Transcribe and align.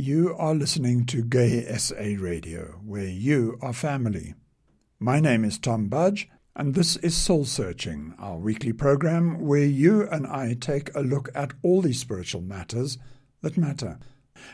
You 0.00 0.36
are 0.38 0.54
listening 0.54 1.06
to 1.06 1.24
Gay 1.24 1.64
SA 1.76 1.96
Radio, 2.20 2.78
where 2.84 3.08
you 3.08 3.58
are 3.60 3.72
family. 3.72 4.34
My 5.00 5.18
name 5.18 5.44
is 5.44 5.58
Tom 5.58 5.88
Budge, 5.88 6.28
and 6.54 6.76
this 6.76 6.94
is 6.98 7.16
Soul 7.16 7.44
Searching, 7.44 8.14
our 8.16 8.38
weekly 8.38 8.72
program 8.72 9.40
where 9.40 9.64
you 9.64 10.08
and 10.08 10.24
I 10.24 10.54
take 10.54 10.94
a 10.94 11.00
look 11.00 11.30
at 11.34 11.52
all 11.64 11.82
these 11.82 11.98
spiritual 11.98 12.42
matters 12.42 12.96
that 13.42 13.58
matter. 13.58 13.98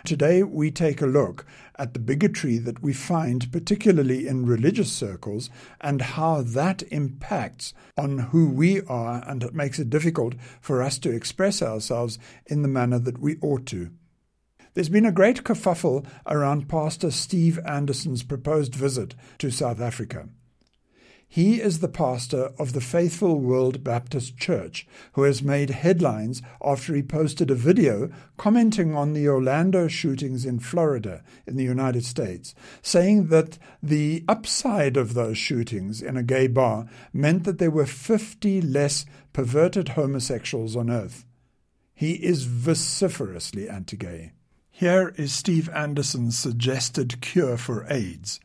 Today, 0.06 0.42
we 0.42 0.70
take 0.70 1.02
a 1.02 1.06
look 1.06 1.44
at 1.78 1.92
the 1.92 2.00
bigotry 2.00 2.56
that 2.56 2.82
we 2.82 2.94
find, 2.94 3.52
particularly 3.52 4.26
in 4.26 4.46
religious 4.46 4.90
circles, 4.90 5.50
and 5.78 6.00
how 6.00 6.40
that 6.40 6.82
impacts 6.84 7.74
on 7.98 8.18
who 8.30 8.48
we 8.48 8.80
are, 8.86 9.22
and 9.28 9.52
makes 9.52 9.78
it 9.78 9.90
difficult 9.90 10.36
for 10.62 10.82
us 10.82 10.98
to 11.00 11.14
express 11.14 11.60
ourselves 11.60 12.18
in 12.46 12.62
the 12.62 12.68
manner 12.68 12.98
that 12.98 13.18
we 13.18 13.36
ought 13.42 13.66
to. 13.66 13.90
There's 14.74 14.88
been 14.88 15.06
a 15.06 15.12
great 15.12 15.44
kerfuffle 15.44 16.04
around 16.26 16.68
Pastor 16.68 17.12
Steve 17.12 17.60
Anderson's 17.64 18.24
proposed 18.24 18.74
visit 18.74 19.14
to 19.38 19.50
South 19.50 19.80
Africa. 19.80 20.28
He 21.28 21.60
is 21.60 21.78
the 21.78 21.88
pastor 21.88 22.50
of 22.58 22.72
the 22.72 22.80
Faithful 22.80 23.38
World 23.38 23.84
Baptist 23.84 24.36
Church, 24.36 24.86
who 25.12 25.22
has 25.22 25.42
made 25.42 25.70
headlines 25.70 26.42
after 26.60 26.92
he 26.92 27.02
posted 27.02 27.52
a 27.52 27.56
video 27.56 28.10
commenting 28.36 28.96
on 28.96 29.12
the 29.12 29.28
Orlando 29.28 29.86
shootings 29.86 30.44
in 30.44 30.58
Florida, 30.58 31.22
in 31.46 31.54
the 31.54 31.64
United 31.64 32.04
States, 32.04 32.52
saying 32.82 33.28
that 33.28 33.58
the 33.80 34.24
upside 34.28 34.96
of 34.96 35.14
those 35.14 35.38
shootings 35.38 36.02
in 36.02 36.16
a 36.16 36.22
gay 36.24 36.48
bar 36.48 36.86
meant 37.12 37.44
that 37.44 37.58
there 37.58 37.70
were 37.70 37.86
50 37.86 38.60
less 38.60 39.06
perverted 39.32 39.90
homosexuals 39.90 40.74
on 40.74 40.90
earth. 40.90 41.24
He 41.94 42.14
is 42.14 42.44
vociferously 42.44 43.68
anti 43.68 43.96
gay. 43.96 44.32
Here 44.84 45.14
is 45.16 45.32
Steve 45.32 45.70
Anderson's 45.70 46.36
suggested 46.36 47.22
cure 47.22 47.56
for 47.56 47.86
AIDS. 47.90 48.38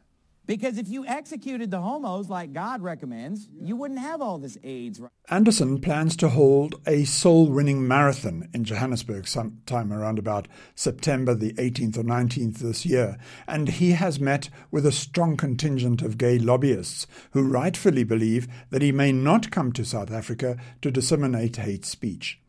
Because 0.45 0.77
if 0.77 0.87
you 0.87 1.05
executed 1.05 1.69
the 1.69 1.81
homos 1.81 2.29
like 2.29 2.53
God 2.53 2.81
recommends, 2.81 3.49
you 3.61 3.75
wouldn't 3.75 3.99
have 3.99 4.21
all 4.21 4.37
this 4.37 4.57
AIDS. 4.63 5.01
Anderson 5.29 5.81
plans 5.81 6.15
to 6.15 6.29
hold 6.29 6.75
a 6.87 7.03
soul 7.03 7.49
winning 7.49 7.85
marathon 7.85 8.47
in 8.53 8.63
Johannesburg 8.63 9.27
sometime 9.27 9.91
around 9.91 10.17
about 10.17 10.47
September 10.75 11.35
the 11.35 11.51
18th 11.55 11.97
or 11.97 12.03
19th 12.03 12.59
this 12.59 12.85
year, 12.85 13.17
and 13.45 13.67
he 13.67 13.91
has 13.91 14.21
met 14.21 14.49
with 14.71 14.85
a 14.85 14.93
strong 14.93 15.35
contingent 15.35 16.01
of 16.01 16.17
gay 16.17 16.39
lobbyists 16.39 17.05
who 17.31 17.43
rightfully 17.43 18.05
believe 18.05 18.47
that 18.69 18.81
he 18.81 18.93
may 18.93 19.11
not 19.11 19.51
come 19.51 19.73
to 19.73 19.83
South 19.83 20.09
Africa 20.09 20.55
to 20.81 20.89
disseminate 20.89 21.57
hate 21.57 21.83
speech. 21.83 22.39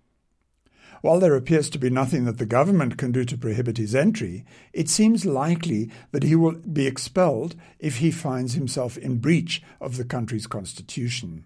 While 1.02 1.18
there 1.18 1.34
appears 1.34 1.70
to 1.70 1.78
be 1.78 1.88
nothing 1.88 2.24
that 2.24 2.38
the 2.38 2.46
government 2.46 2.98
can 2.98 3.10
do 3.10 3.24
to 3.24 3.38
prohibit 3.38 3.78
his 3.78 3.94
entry, 3.94 4.44
it 4.72 4.88
seems 4.88 5.24
likely 5.24 5.90
that 6.12 6.22
he 6.22 6.36
will 6.36 6.52
be 6.52 6.86
expelled 6.86 7.56
if 7.78 7.98
he 7.98 8.10
finds 8.10 8.54
himself 8.54 8.98
in 8.98 9.18
breach 9.18 9.62
of 9.80 9.96
the 9.96 10.04
country's 10.04 10.46
constitution. 10.46 11.44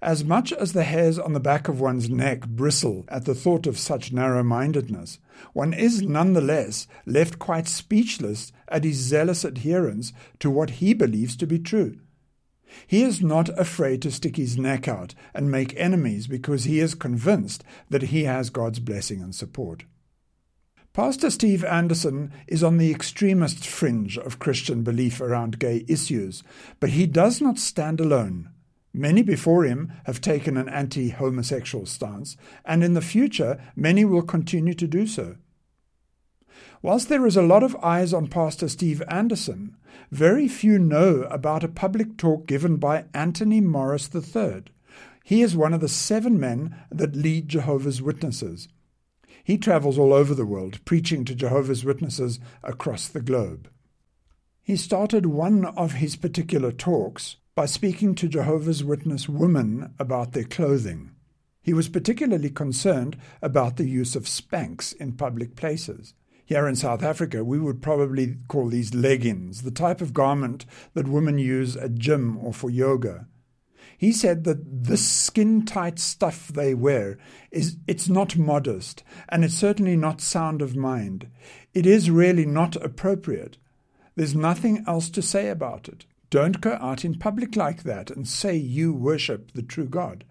As 0.00 0.24
much 0.24 0.52
as 0.52 0.72
the 0.72 0.82
hairs 0.82 1.16
on 1.16 1.32
the 1.32 1.38
back 1.38 1.68
of 1.68 1.80
one's 1.80 2.10
neck 2.10 2.46
bristle 2.48 3.04
at 3.08 3.24
the 3.24 3.36
thought 3.36 3.68
of 3.68 3.78
such 3.78 4.12
narrow 4.12 4.42
mindedness, 4.42 5.20
one 5.52 5.72
is 5.72 6.02
nonetheless 6.02 6.88
left 7.06 7.38
quite 7.38 7.68
speechless 7.68 8.50
at 8.66 8.82
his 8.82 8.96
zealous 8.96 9.44
adherence 9.44 10.12
to 10.40 10.50
what 10.50 10.70
he 10.70 10.92
believes 10.92 11.36
to 11.36 11.46
be 11.46 11.58
true. 11.60 12.00
He 12.86 13.02
is 13.02 13.22
not 13.22 13.48
afraid 13.58 14.02
to 14.02 14.10
stick 14.10 14.36
his 14.36 14.58
neck 14.58 14.88
out 14.88 15.14
and 15.34 15.50
make 15.50 15.74
enemies 15.76 16.26
because 16.26 16.64
he 16.64 16.80
is 16.80 16.94
convinced 16.94 17.64
that 17.90 18.04
he 18.04 18.24
has 18.24 18.50
God's 18.50 18.78
blessing 18.78 19.22
and 19.22 19.34
support. 19.34 19.84
Pastor 20.92 21.30
Steve 21.30 21.64
Anderson 21.64 22.32
is 22.46 22.62
on 22.62 22.76
the 22.76 22.90
extremist 22.90 23.66
fringe 23.66 24.18
of 24.18 24.38
Christian 24.38 24.82
belief 24.82 25.22
around 25.22 25.58
gay 25.58 25.86
issues, 25.88 26.42
but 26.80 26.90
he 26.90 27.06
does 27.06 27.40
not 27.40 27.58
stand 27.58 27.98
alone. 27.98 28.50
Many 28.92 29.22
before 29.22 29.64
him 29.64 29.90
have 30.04 30.20
taken 30.20 30.58
an 30.58 30.68
anti 30.68 31.08
homosexual 31.08 31.86
stance, 31.86 32.36
and 32.64 32.84
in 32.84 32.92
the 32.92 33.00
future 33.00 33.58
many 33.74 34.04
will 34.04 34.22
continue 34.22 34.74
to 34.74 34.86
do 34.86 35.06
so. 35.06 35.36
Whilst 36.82 37.08
there 37.08 37.26
is 37.26 37.36
a 37.36 37.42
lot 37.42 37.62
of 37.62 37.76
eyes 37.76 38.12
on 38.12 38.26
Pastor 38.26 38.68
Steve 38.68 39.02
Anderson, 39.08 39.76
very 40.10 40.48
few 40.48 40.78
know 40.78 41.26
about 41.30 41.64
a 41.64 41.68
public 41.68 42.16
talk 42.16 42.46
given 42.46 42.76
by 42.76 43.06
Anthony 43.14 43.60
Morris 43.60 44.10
III. 44.14 44.64
He 45.24 45.42
is 45.42 45.56
one 45.56 45.72
of 45.72 45.80
the 45.80 45.88
seven 45.88 46.38
men 46.38 46.76
that 46.90 47.16
lead 47.16 47.48
Jehovah's 47.48 48.02
Witnesses. 48.02 48.68
He 49.44 49.58
travels 49.58 49.98
all 49.98 50.12
over 50.12 50.34
the 50.34 50.46
world, 50.46 50.84
preaching 50.84 51.24
to 51.24 51.34
Jehovah's 51.34 51.84
Witnesses 51.84 52.38
across 52.62 53.08
the 53.08 53.20
globe. 53.20 53.68
He 54.62 54.76
started 54.76 55.26
one 55.26 55.64
of 55.64 55.94
his 55.94 56.16
particular 56.16 56.70
talks 56.70 57.36
by 57.54 57.66
speaking 57.66 58.14
to 58.14 58.28
Jehovah's 58.28 58.84
Witness 58.84 59.28
women 59.28 59.92
about 59.98 60.32
their 60.32 60.44
clothing. 60.44 61.10
He 61.60 61.72
was 61.72 61.88
particularly 61.88 62.50
concerned 62.50 63.16
about 63.40 63.76
the 63.76 63.88
use 63.88 64.16
of 64.16 64.24
Spanx 64.24 64.94
in 64.94 65.12
public 65.12 65.56
places. 65.56 66.14
Here 66.44 66.66
in 66.66 66.76
South 66.76 67.02
Africa, 67.02 67.44
we 67.44 67.58
would 67.58 67.80
probably 67.80 68.36
call 68.48 68.68
these 68.68 68.94
leggings, 68.94 69.62
the 69.62 69.70
type 69.70 70.00
of 70.00 70.12
garment 70.12 70.66
that 70.94 71.08
women 71.08 71.38
use 71.38 71.76
at 71.76 71.94
gym 71.94 72.36
or 72.38 72.52
for 72.52 72.68
yoga. 72.68 73.26
He 73.96 74.10
said 74.10 74.42
that 74.44 74.84
this 74.84 75.06
skin 75.06 75.64
tight 75.64 76.00
stuff 76.00 76.48
they 76.48 76.74
wear 76.74 77.18
is 77.52 77.76
it's 77.86 78.08
not 78.08 78.36
modest 78.36 79.04
and 79.28 79.44
it's 79.44 79.54
certainly 79.54 79.96
not 79.96 80.20
sound 80.20 80.60
of 80.60 80.74
mind. 80.74 81.28
It 81.72 81.86
is 81.86 82.10
really 82.10 82.44
not 82.44 82.74
appropriate. 82.76 83.58
There's 84.16 84.34
nothing 84.34 84.84
else 84.88 85.08
to 85.10 85.22
say 85.22 85.48
about 85.48 85.88
it. 85.88 86.04
Don't 86.30 86.60
go 86.60 86.72
out 86.80 87.04
in 87.04 87.18
public 87.18 87.54
like 87.54 87.84
that 87.84 88.10
and 88.10 88.26
say 88.26 88.56
you 88.56 88.92
worship 88.92 89.52
the 89.52 89.62
true 89.62 89.86
God. 89.86 90.24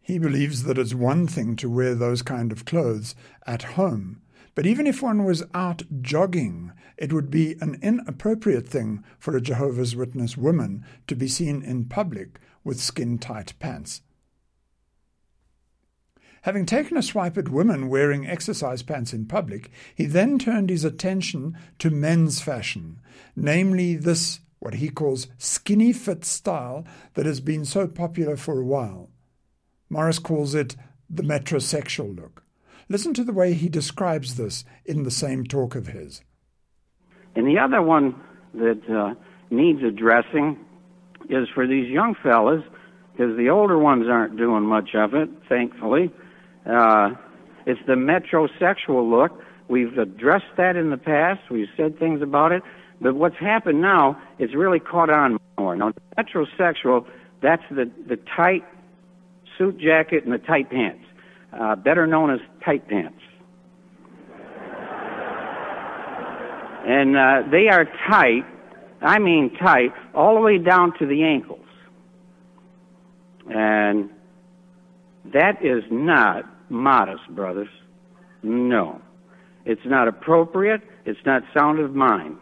He 0.00 0.18
believes 0.18 0.64
that 0.64 0.78
it's 0.78 0.94
one 0.94 1.26
thing 1.26 1.56
to 1.56 1.70
wear 1.70 1.94
those 1.94 2.22
kind 2.22 2.50
of 2.50 2.64
clothes 2.64 3.14
at 3.46 3.62
home, 3.62 4.22
but 4.56 4.66
even 4.66 4.86
if 4.86 5.02
one 5.02 5.24
was 5.24 5.44
out 5.52 5.82
jogging, 6.00 6.72
it 6.96 7.12
would 7.12 7.30
be 7.30 7.56
an 7.60 7.78
inappropriate 7.82 8.66
thing 8.66 9.04
for 9.18 9.36
a 9.36 9.40
Jehovah's 9.40 9.94
Witness 9.94 10.34
woman 10.36 10.82
to 11.06 11.14
be 11.14 11.28
seen 11.28 11.62
in 11.62 11.84
public 11.84 12.40
with 12.64 12.80
skin 12.80 13.18
tight 13.18 13.52
pants. 13.58 14.00
Having 16.40 16.64
taken 16.64 16.96
a 16.96 17.02
swipe 17.02 17.36
at 17.36 17.50
women 17.50 17.90
wearing 17.90 18.26
exercise 18.26 18.82
pants 18.82 19.12
in 19.12 19.26
public, 19.26 19.70
he 19.94 20.06
then 20.06 20.38
turned 20.38 20.70
his 20.70 20.84
attention 20.84 21.58
to 21.78 21.90
men's 21.90 22.40
fashion, 22.40 22.98
namely 23.34 23.94
this, 23.94 24.40
what 24.58 24.74
he 24.74 24.88
calls 24.88 25.26
skinny 25.36 25.92
fit 25.92 26.24
style 26.24 26.86
that 27.12 27.26
has 27.26 27.40
been 27.40 27.66
so 27.66 27.86
popular 27.86 28.38
for 28.38 28.58
a 28.58 28.64
while. 28.64 29.10
Morris 29.90 30.18
calls 30.18 30.54
it 30.54 30.76
the 31.10 31.22
metrosexual 31.22 32.16
look. 32.16 32.45
Listen 32.88 33.12
to 33.14 33.24
the 33.24 33.32
way 33.32 33.52
he 33.52 33.68
describes 33.68 34.36
this 34.36 34.64
in 34.84 35.02
the 35.02 35.10
same 35.10 35.44
talk 35.44 35.74
of 35.74 35.88
his. 35.88 36.22
And 37.34 37.46
the 37.46 37.58
other 37.58 37.82
one 37.82 38.14
that 38.54 38.80
uh, 38.88 39.14
needs 39.50 39.82
addressing 39.82 40.58
is 41.28 41.48
for 41.52 41.66
these 41.66 41.88
young 41.90 42.14
fellas, 42.22 42.62
because 43.12 43.36
the 43.36 43.50
older 43.50 43.76
ones 43.78 44.06
aren't 44.08 44.36
doing 44.36 44.62
much 44.62 44.90
of 44.94 45.14
it, 45.14 45.28
thankfully. 45.48 46.12
Uh, 46.64 47.10
it's 47.66 47.80
the 47.86 47.94
metrosexual 47.94 49.10
look. 49.10 49.42
We've 49.68 49.98
addressed 49.98 50.56
that 50.56 50.76
in 50.76 50.90
the 50.90 50.96
past. 50.96 51.40
We've 51.50 51.68
said 51.76 51.98
things 51.98 52.22
about 52.22 52.52
it. 52.52 52.62
But 53.00 53.16
what's 53.16 53.36
happened 53.36 53.80
now, 53.80 54.20
is 54.38 54.54
really 54.54 54.78
caught 54.78 55.10
on 55.10 55.38
more. 55.58 55.74
Now, 55.74 55.90
the 55.92 56.22
metrosexual, 56.22 57.04
that's 57.42 57.62
the, 57.70 57.90
the 58.08 58.18
tight 58.36 58.64
suit 59.58 59.78
jacket 59.78 60.24
and 60.24 60.32
the 60.32 60.38
tight 60.38 60.70
pants 60.70 61.05
uh, 61.58 61.76
better 61.76 62.06
known 62.06 62.30
as 62.30 62.40
tight 62.64 62.88
pants. 62.88 63.20
And 66.88 67.16
uh, 67.16 67.42
they 67.50 67.68
are 67.68 67.84
tight, 68.08 68.44
I 69.02 69.18
mean 69.18 69.56
tight, 69.60 69.92
all 70.14 70.34
the 70.34 70.40
way 70.40 70.58
down 70.58 70.92
to 70.98 71.06
the 71.06 71.24
ankles. 71.24 71.66
And 73.48 74.10
that 75.32 75.64
is 75.64 75.82
not 75.90 76.44
modest, 76.70 77.28
brothers. 77.30 77.68
No. 78.42 79.00
It's 79.64 79.84
not 79.84 80.06
appropriate. 80.06 80.82
It's 81.04 81.18
not 81.26 81.42
sound 81.52 81.80
of 81.80 81.94
mind. 81.94 82.36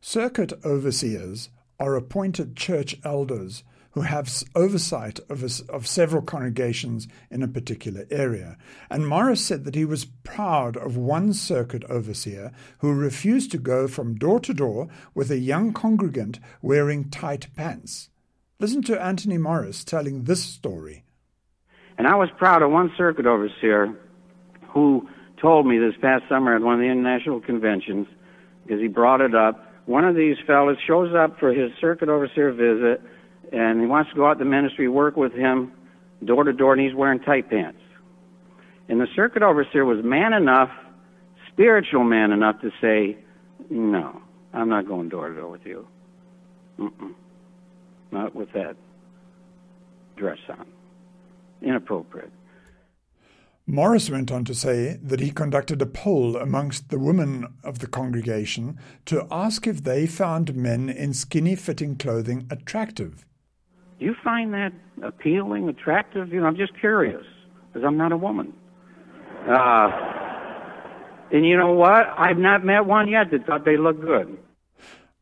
Circuit 0.00 0.52
overseers 0.64 1.50
are 1.78 1.94
appointed 1.94 2.56
church 2.56 2.96
elders 3.04 3.64
who 3.96 4.02
have 4.02 4.30
oversight 4.54 5.18
of, 5.30 5.42
a, 5.42 5.72
of 5.72 5.86
several 5.86 6.20
congregations 6.20 7.08
in 7.30 7.42
a 7.42 7.48
particular 7.48 8.04
area. 8.10 8.58
And 8.90 9.08
Morris 9.08 9.42
said 9.42 9.64
that 9.64 9.74
he 9.74 9.86
was 9.86 10.04
proud 10.04 10.76
of 10.76 10.98
one 10.98 11.32
circuit 11.32 11.82
overseer 11.84 12.52
who 12.80 12.92
refused 12.92 13.52
to 13.52 13.58
go 13.58 13.88
from 13.88 14.16
door 14.16 14.38
to 14.40 14.52
door 14.52 14.88
with 15.14 15.30
a 15.30 15.38
young 15.38 15.72
congregant 15.72 16.38
wearing 16.60 17.08
tight 17.08 17.46
pants. 17.56 18.10
Listen 18.60 18.82
to 18.82 19.02
Anthony 19.02 19.38
Morris 19.38 19.82
telling 19.82 20.24
this 20.24 20.42
story. 20.42 21.04
And 21.96 22.06
I 22.06 22.16
was 22.16 22.28
proud 22.36 22.60
of 22.60 22.70
one 22.70 22.92
circuit 22.98 23.24
overseer 23.24 23.96
who 24.74 25.08
told 25.40 25.66
me 25.66 25.78
this 25.78 25.94
past 26.02 26.24
summer 26.28 26.54
at 26.54 26.60
one 26.60 26.74
of 26.74 26.80
the 26.80 26.86
international 26.86 27.40
conventions 27.40 28.08
because 28.62 28.78
he 28.78 28.88
brought 28.88 29.22
it 29.22 29.34
up. 29.34 29.72
One 29.86 30.04
of 30.04 30.14
these 30.14 30.36
fellows 30.46 30.76
shows 30.86 31.14
up 31.14 31.38
for 31.40 31.54
his 31.54 31.70
circuit 31.80 32.10
overseer 32.10 32.52
visit, 32.52 33.00
and 33.52 33.80
he 33.80 33.86
wants 33.86 34.10
to 34.10 34.16
go 34.16 34.26
out 34.26 34.34
to 34.34 34.44
the 34.44 34.50
ministry, 34.50 34.88
work 34.88 35.16
with 35.16 35.32
him 35.32 35.72
door 36.24 36.44
to 36.44 36.52
door, 36.52 36.72
and 36.72 36.82
he's 36.82 36.94
wearing 36.94 37.20
tight 37.20 37.50
pants. 37.50 37.80
And 38.88 39.00
the 39.00 39.06
circuit 39.14 39.42
overseer 39.42 39.84
was 39.84 40.04
man 40.04 40.32
enough, 40.32 40.70
spiritual 41.52 42.04
man 42.04 42.32
enough 42.32 42.60
to 42.60 42.70
say, 42.80 43.18
No, 43.70 44.20
I'm 44.52 44.68
not 44.68 44.86
going 44.86 45.08
door 45.08 45.28
to 45.28 45.34
door 45.34 45.50
with 45.50 45.66
you. 45.66 45.86
Mm-mm. 46.78 47.14
Not 48.12 48.34
with 48.34 48.52
that 48.52 48.76
dress 50.16 50.38
on. 50.48 50.66
Inappropriate. 51.62 52.30
Morris 53.68 54.08
went 54.08 54.30
on 54.30 54.44
to 54.44 54.54
say 54.54 54.96
that 55.02 55.18
he 55.18 55.32
conducted 55.32 55.82
a 55.82 55.86
poll 55.86 56.36
amongst 56.36 56.88
the 56.88 57.00
women 57.00 57.52
of 57.64 57.80
the 57.80 57.88
congregation 57.88 58.78
to 59.06 59.26
ask 59.28 59.66
if 59.66 59.82
they 59.82 60.06
found 60.06 60.54
men 60.54 60.88
in 60.88 61.12
skinny 61.12 61.56
fitting 61.56 61.96
clothing 61.96 62.46
attractive. 62.48 63.26
Do 63.98 64.04
you 64.04 64.14
find 64.22 64.52
that 64.54 64.72
appealing, 65.02 65.68
attractive? 65.68 66.32
You 66.32 66.40
know, 66.40 66.46
I'm 66.46 66.56
just 66.56 66.78
curious 66.78 67.24
because 67.68 67.86
I'm 67.86 67.96
not 67.96 68.12
a 68.12 68.16
woman. 68.16 68.52
Uh, 69.48 69.90
and 71.32 71.46
you 71.46 71.56
know 71.56 71.72
what? 71.72 72.06
I've 72.16 72.38
not 72.38 72.64
met 72.64 72.86
one 72.86 73.08
yet 73.08 73.30
that 73.30 73.46
thought 73.46 73.64
they 73.64 73.76
looked 73.76 74.00
good. 74.00 74.38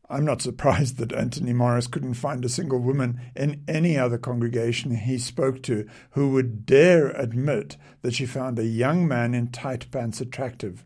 I'm 0.09 0.25
not 0.25 0.41
surprised 0.41 0.97
that 0.97 1.13
Anthony 1.13 1.53
Morris 1.53 1.87
couldn't 1.87 2.13
find 2.15 2.45
a 2.45 2.49
single 2.49 2.79
woman 2.79 3.19
in 3.35 3.63
any 3.67 3.97
other 3.97 4.19
congregation 4.19 4.95
he 4.95 5.17
spoke 5.17 5.63
to 5.63 5.87
who 6.11 6.29
would 6.31 6.65
dare 6.65 7.09
admit 7.09 7.77
that 8.03 8.13
she 8.13 8.27
found 8.27 8.59
a 8.59 8.65
young 8.65 9.07
man 9.07 9.33
in 9.33 9.47
tight 9.47 9.89
pants 9.89 10.21
attractive. 10.21 10.85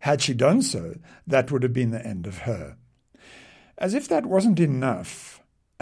Had 0.00 0.22
she 0.22 0.34
done 0.34 0.62
so, 0.62 0.94
that 1.26 1.50
would 1.50 1.62
have 1.62 1.72
been 1.72 1.90
the 1.90 2.06
end 2.06 2.26
of 2.26 2.38
her. 2.38 2.76
As 3.76 3.92
if 3.92 4.08
that 4.08 4.24
wasn't 4.24 4.60
enough, 4.60 5.33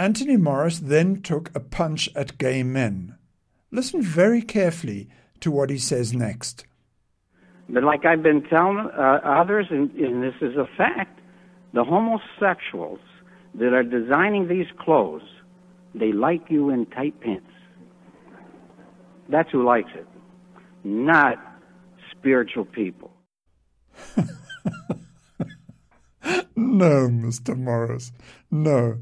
Anthony 0.02 0.36
Morris 0.36 0.80
then 0.80 1.22
took 1.22 1.54
a 1.54 1.60
punch 1.60 2.10
at 2.16 2.36
gay 2.36 2.64
men. 2.64 3.14
Listen 3.70 4.02
very 4.02 4.42
carefully 4.42 5.08
to 5.38 5.48
what 5.48 5.70
he 5.70 5.78
says 5.78 6.12
next. 6.12 6.64
But 7.68 7.84
like 7.84 8.04
I've 8.04 8.20
been 8.20 8.42
telling 8.42 8.78
uh, 8.78 9.20
others, 9.24 9.68
and, 9.70 9.92
and 9.92 10.20
this 10.20 10.34
is 10.40 10.56
a 10.56 10.66
fact, 10.76 11.20
the 11.72 11.84
homosexuals 11.84 12.98
that 13.54 13.72
are 13.72 13.84
designing 13.84 14.48
these 14.48 14.66
clothes, 14.76 15.22
they 15.94 16.10
like 16.10 16.50
you 16.50 16.70
in 16.70 16.86
tight 16.86 17.20
pants. 17.20 17.46
That's 19.28 19.52
who 19.52 19.64
likes 19.64 19.90
it, 19.94 20.08
not 20.82 21.38
spiritual 22.10 22.64
people. 22.64 23.12
no, 26.56 27.06
Mr. 27.06 27.56
Morris, 27.56 28.10
no. 28.50 28.98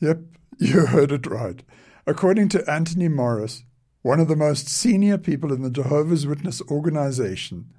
Yep, 0.00 0.18
you 0.58 0.86
heard 0.86 1.10
it 1.10 1.26
right. 1.26 1.62
According 2.06 2.48
to 2.50 2.70
Anthony 2.70 3.08
Morris, 3.08 3.64
one 4.02 4.20
of 4.20 4.28
the 4.28 4.36
most 4.36 4.68
senior 4.68 5.18
people 5.18 5.52
in 5.52 5.62
the 5.62 5.70
Jehovah's 5.70 6.26
Witness 6.26 6.62
organization, 6.70 7.72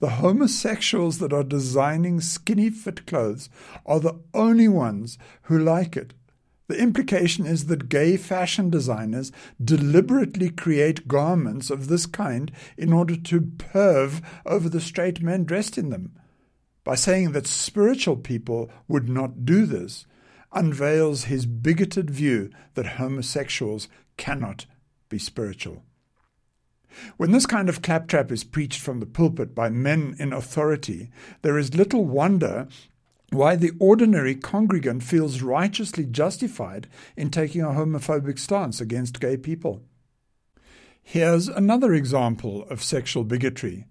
the 0.00 0.10
homosexuals 0.10 1.18
that 1.18 1.32
are 1.32 1.44
designing 1.44 2.20
skinny 2.20 2.70
fit 2.70 3.06
clothes 3.06 3.48
are 3.86 4.00
the 4.00 4.20
only 4.34 4.68
ones 4.68 5.16
who 5.42 5.58
like 5.58 5.96
it. 5.96 6.12
The 6.66 6.78
implication 6.78 7.46
is 7.46 7.66
that 7.66 7.88
gay 7.88 8.16
fashion 8.18 8.68
designers 8.68 9.32
deliberately 9.62 10.50
create 10.50 11.08
garments 11.08 11.70
of 11.70 11.88
this 11.88 12.04
kind 12.04 12.52
in 12.76 12.92
order 12.92 13.16
to 13.16 13.40
perv 13.40 14.22
over 14.44 14.68
the 14.68 14.80
straight 14.80 15.22
men 15.22 15.44
dressed 15.44 15.78
in 15.78 15.88
them. 15.88 16.12
By 16.84 16.94
saying 16.94 17.32
that 17.32 17.46
spiritual 17.46 18.16
people 18.16 18.70
would 18.86 19.08
not 19.08 19.46
do 19.46 19.64
this, 19.64 20.06
unveils 20.52 21.24
his 21.24 21.46
bigoted 21.46 22.10
view 22.10 22.50
that 22.74 22.96
homosexuals 22.96 23.88
cannot 24.16 24.66
be 25.08 25.18
spiritual. 25.18 25.82
When 27.16 27.32
this 27.32 27.46
kind 27.46 27.68
of 27.68 27.82
claptrap 27.82 28.32
is 28.32 28.44
preached 28.44 28.80
from 28.80 29.00
the 29.00 29.06
pulpit 29.06 29.54
by 29.54 29.68
men 29.68 30.16
in 30.18 30.32
authority, 30.32 31.10
there 31.42 31.58
is 31.58 31.74
little 31.74 32.04
wonder 32.04 32.66
why 33.30 33.56
the 33.56 33.72
ordinary 33.78 34.34
congregant 34.34 35.02
feels 35.02 35.42
righteously 35.42 36.06
justified 36.06 36.88
in 37.16 37.30
taking 37.30 37.60
a 37.60 37.68
homophobic 37.68 38.38
stance 38.38 38.80
against 38.80 39.20
gay 39.20 39.36
people. 39.36 39.82
Here's 41.02 41.48
another 41.48 41.92
example 41.94 42.66
of 42.68 42.82
sexual 42.82 43.24
bigotry. 43.24 43.86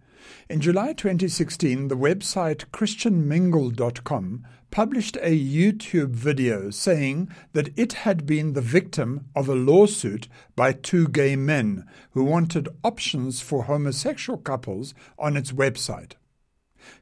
In 0.50 0.60
July 0.60 0.94
2016, 0.94 1.88
the 1.88 1.98
website 1.98 2.66
ChristianMingle.com 2.72 4.46
published 4.72 5.18
a 5.18 5.38
YouTube 5.38 6.10
video 6.10 6.70
saying 6.70 7.30
that 7.54 7.70
it 7.78 7.94
had 7.94 8.26
been 8.26 8.54
the 8.54 8.62
victim 8.62 9.26
of 9.36 9.48
a 9.48 9.56
lawsuit 9.56 10.28
by 10.56 10.72
two 10.72 11.08
gay 11.08 11.36
men 11.36 11.86
who 12.12 12.24
wanted 12.24 12.70
options 12.84 13.42
for 13.42 13.64
homosexual 13.64 14.38
couples 14.38 14.94
on 15.18 15.38
its 15.38 15.52
website. 15.52 16.14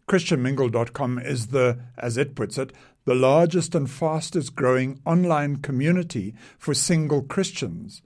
ChristianMingle.com 0.08 1.20
is 1.20 1.48
the, 1.48 1.80
as 1.98 2.18
it 2.18 2.36
puts 2.36 2.58
it, 2.58 2.74
the 3.06 3.16
largest 3.16 3.76
and 3.76 3.90
fastest 3.90 4.56
growing 4.56 5.00
online 5.06 5.58
community 5.58 6.34
for 6.58 6.74
single 6.74 7.22
Christians 7.22 8.02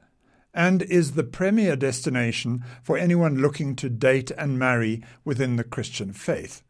and 0.53 0.81
is 0.81 1.13
the 1.13 1.23
premier 1.23 1.75
destination 1.75 2.63
for 2.81 2.97
anyone 2.97 3.41
looking 3.41 3.75
to 3.77 3.89
date 3.89 4.31
and 4.31 4.59
marry 4.59 5.03
within 5.23 5.56
the 5.56 5.63
Christian 5.63 6.11
faith. 6.11 6.63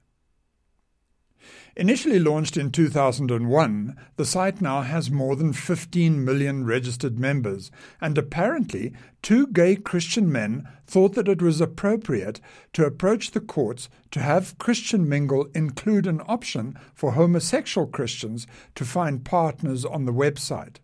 Initially 1.80 2.20
launched 2.20 2.58
in 2.58 2.72
2001, 2.72 3.96
the 4.18 4.26
site 4.26 4.60
now 4.60 4.82
has 4.82 5.10
more 5.10 5.38
than 5.38 5.54
15 5.54 6.26
million 6.26 6.66
registered 6.66 7.18
members, 7.18 7.72
and 8.02 8.18
apparently 8.18 8.92
two 9.22 9.48
gay 9.48 9.78
Christian 9.78 10.30
men 10.30 10.68
thought 10.86 11.16
that 11.16 11.30
it 11.30 11.42
was 11.42 11.62
appropriate 11.62 12.42
to 12.74 12.86
approach 12.86 13.32
the 13.32 13.40
courts 13.40 13.88
to 14.12 14.20
have 14.20 14.58
Christian 14.58 15.08
Mingle 15.08 15.48
include 15.56 16.06
an 16.06 16.20
option 16.28 16.78
for 16.94 17.14
homosexual 17.14 17.88
Christians 17.88 18.46
to 18.76 18.84
find 18.84 19.24
partners 19.24 19.86
on 19.86 20.04
the 20.04 20.12
website. 20.12 20.80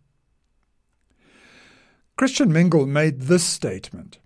Christian 2.16 2.54
Mingle 2.54 2.86
made 2.86 3.24
this 3.24 3.44
statement. 3.44 4.20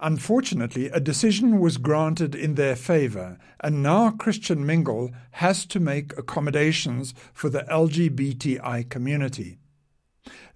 Unfortunately, 0.00 0.86
a 0.86 1.00
decision 1.00 1.60
was 1.60 1.76
granted 1.76 2.34
in 2.34 2.54
their 2.54 2.76
favor, 2.76 3.38
and 3.60 3.82
now 3.82 4.10
Christian 4.10 4.66
Mingle 4.66 5.10
has 5.32 5.64
to 5.66 5.80
make 5.80 6.16
accommodations 6.18 7.14
for 7.32 7.48
the 7.48 7.62
LGBTI 7.70 8.88
community. 8.90 9.58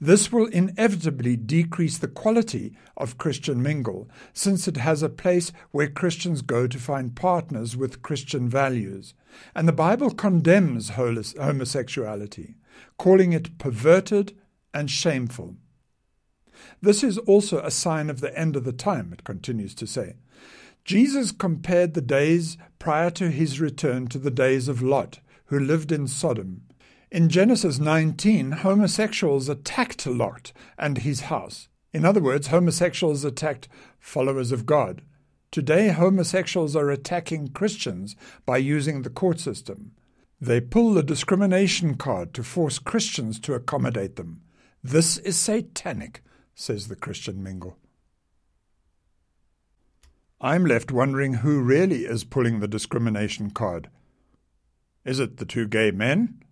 This 0.01 0.33
will 0.33 0.47
inevitably 0.47 1.37
decrease 1.37 1.99
the 1.99 2.09
quality 2.09 2.77
of 2.97 3.19
Christian 3.19 3.63
Mingle, 3.63 4.09
since 4.33 4.67
it 4.67 4.79
has 4.79 5.03
a 5.03 5.09
place 5.09 5.53
where 5.73 5.89
Christians 5.91 6.41
go 6.41 6.67
to 6.67 6.79
find 6.79 7.15
partners 7.15 7.77
with 7.77 8.03
Christian 8.03 8.49
values. 8.49 9.15
And 9.55 9.69
the 9.69 9.73
Bible 9.73 10.11
condemns 10.11 10.91
homosexuality, 10.91 12.55
calling 12.97 13.33
it 13.33 13.59
perverted 13.59 14.37
and 14.73 14.91
shameful. 14.91 15.57
This 16.81 17.03
is 17.03 17.19
also 17.19 17.61
a 17.61 17.71
sign 17.71 18.11
of 18.11 18.21
the 18.21 18.37
end 18.39 18.57
of 18.57 18.65
the 18.65 18.73
time, 18.73 19.13
it 19.13 19.25
continues 19.25 19.75
to 19.77 19.87
say. 19.87 20.17
Jesus 20.85 21.33
compared 21.33 21.95
the 21.95 22.01
days 22.01 22.57
prior 22.79 23.11
to 23.11 23.31
his 23.31 23.61
return 23.61 24.07
to 24.09 24.19
the 24.19 24.31
days 24.31 24.69
of 24.69 24.81
Lot, 24.81 25.21
who 25.47 25.59
lived 25.59 25.93
in 25.93 26.07
Sodom. 26.07 26.63
In 27.11 27.29
Genesis 27.29 27.79
19, 27.79 28.53
homosexuals 28.53 29.49
attacked 29.49 30.07
Lot 30.07 30.53
and 30.79 30.99
his 30.99 31.23
house. 31.23 31.69
In 31.93 32.05
other 32.05 32.21
words, 32.21 32.49
homosexuals 32.49 33.25
attacked 33.25 33.69
followers 33.99 34.53
of 34.53 34.67
God. 34.67 35.03
Today, 35.51 35.89
homosexuals 35.89 36.77
are 36.77 36.91
attacking 36.91 37.49
Christians 37.49 38.15
by 38.45 38.59
using 38.59 39.03
the 39.03 39.11
court 39.11 39.41
system. 39.41 39.93
They 40.41 40.61
pull 40.61 40.93
the 40.95 41.03
discrimination 41.03 41.97
card 41.97 42.35
to 42.35 42.43
force 42.43 42.79
Christians 42.79 43.41
to 43.41 43.55
accommodate 43.55 44.17
them. 44.17 44.43
This 44.85 45.17
is 45.19 45.37
satanic 45.37 46.23
says 46.59 46.89
the 46.89 46.97
Christian 46.97 47.41
Mingle. 47.41 47.77
I'm 50.41 50.67
left 50.67 50.91
wondering 50.91 51.35
who 51.35 51.63
really 51.63 52.05
is 52.05 52.25
pulling 52.25 52.59
the 52.59 52.67
discrimination 52.67 53.51
card. 53.51 53.89
Is 55.05 55.21
it 55.21 55.37
the 55.37 55.47
two 55.47 55.69
gay 55.69 55.93
men? 55.93 56.43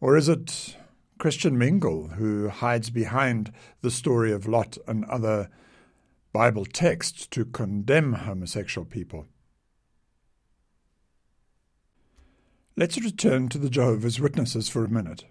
Or 0.00 0.16
is 0.16 0.30
it 0.30 0.76
Christian 1.18 1.58
Mingle 1.58 2.08
who 2.08 2.48
hides 2.48 2.88
behind 2.88 3.52
the 3.82 3.90
story 3.90 4.32
of 4.32 4.48
Lot 4.48 4.78
and 4.88 5.04
other 5.04 5.50
Bible 6.32 6.64
texts 6.64 7.26
to 7.28 7.44
condemn 7.44 8.14
homosexual 8.14 8.86
people? 8.86 9.26
Let's 12.74 12.98
return 12.98 13.50
to 13.50 13.58
the 13.58 13.70
Jehovah's 13.70 14.18
Witnesses 14.18 14.70
for 14.70 14.84
a 14.84 14.90
minute. 14.90 15.24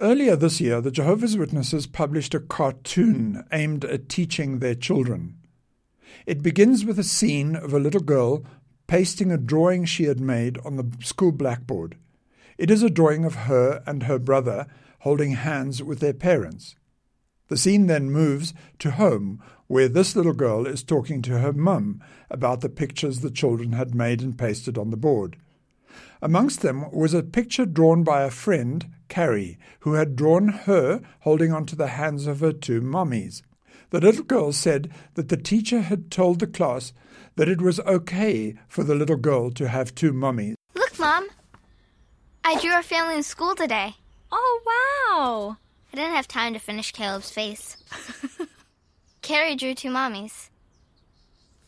Earlier 0.00 0.36
this 0.36 0.60
year, 0.60 0.80
the 0.80 0.92
Jehovah's 0.92 1.36
Witnesses 1.36 1.88
published 1.88 2.32
a 2.32 2.38
cartoon 2.38 3.44
aimed 3.50 3.84
at 3.84 4.08
teaching 4.08 4.60
their 4.60 4.76
children. 4.76 5.36
It 6.24 6.40
begins 6.40 6.84
with 6.84 7.00
a 7.00 7.04
scene 7.04 7.56
of 7.56 7.72
a 7.72 7.80
little 7.80 8.00
girl 8.00 8.44
pasting 8.86 9.32
a 9.32 9.36
drawing 9.36 9.84
she 9.84 10.04
had 10.04 10.20
made 10.20 10.56
on 10.58 10.76
the 10.76 10.88
school 11.04 11.32
blackboard. 11.32 11.96
It 12.58 12.70
is 12.70 12.84
a 12.84 12.90
drawing 12.90 13.24
of 13.24 13.34
her 13.34 13.82
and 13.86 14.04
her 14.04 14.20
brother 14.20 14.68
holding 15.00 15.32
hands 15.32 15.82
with 15.82 15.98
their 15.98 16.14
parents. 16.14 16.76
The 17.48 17.56
scene 17.56 17.88
then 17.88 18.12
moves 18.12 18.54
to 18.78 18.92
home, 18.92 19.42
where 19.66 19.88
this 19.88 20.14
little 20.14 20.32
girl 20.32 20.64
is 20.64 20.84
talking 20.84 21.22
to 21.22 21.40
her 21.40 21.52
mum 21.52 22.00
about 22.30 22.60
the 22.60 22.68
pictures 22.68 23.18
the 23.18 23.32
children 23.32 23.72
had 23.72 23.96
made 23.96 24.22
and 24.22 24.38
pasted 24.38 24.78
on 24.78 24.90
the 24.90 24.96
board. 24.96 25.38
Amongst 26.22 26.62
them 26.62 26.88
was 26.92 27.14
a 27.14 27.22
picture 27.24 27.66
drawn 27.66 28.04
by 28.04 28.22
a 28.22 28.30
friend, 28.30 28.86
Carrie, 29.08 29.58
who 29.80 29.94
had 29.94 30.16
drawn 30.16 30.48
her 30.48 31.00
holding 31.20 31.52
onto 31.52 31.76
the 31.76 31.88
hands 31.88 32.26
of 32.26 32.40
her 32.40 32.52
two 32.52 32.80
mummies. 32.80 33.42
The 33.90 34.00
little 34.00 34.24
girl 34.24 34.52
said 34.52 34.90
that 35.14 35.28
the 35.28 35.36
teacher 35.36 35.80
had 35.80 36.10
told 36.10 36.40
the 36.40 36.46
class 36.46 36.92
that 37.36 37.48
it 37.48 37.62
was 37.62 37.80
okay 37.80 38.54
for 38.68 38.84
the 38.84 38.94
little 38.94 39.16
girl 39.16 39.50
to 39.52 39.68
have 39.68 39.94
two 39.94 40.12
mummies. 40.12 40.56
Look, 40.74 40.98
Mom. 40.98 41.28
I 42.44 42.60
drew 42.60 42.70
our 42.70 42.82
family 42.82 43.16
in 43.16 43.22
school 43.22 43.54
today. 43.54 43.94
Oh, 44.30 44.60
wow. 44.66 45.56
I 45.92 45.96
didn't 45.96 46.14
have 46.14 46.28
time 46.28 46.52
to 46.52 46.58
finish 46.58 46.92
Caleb's 46.92 47.30
face. 47.30 47.76
Carrie 49.22 49.56
drew 49.56 49.74
two 49.74 49.90
mummies. 49.90 50.50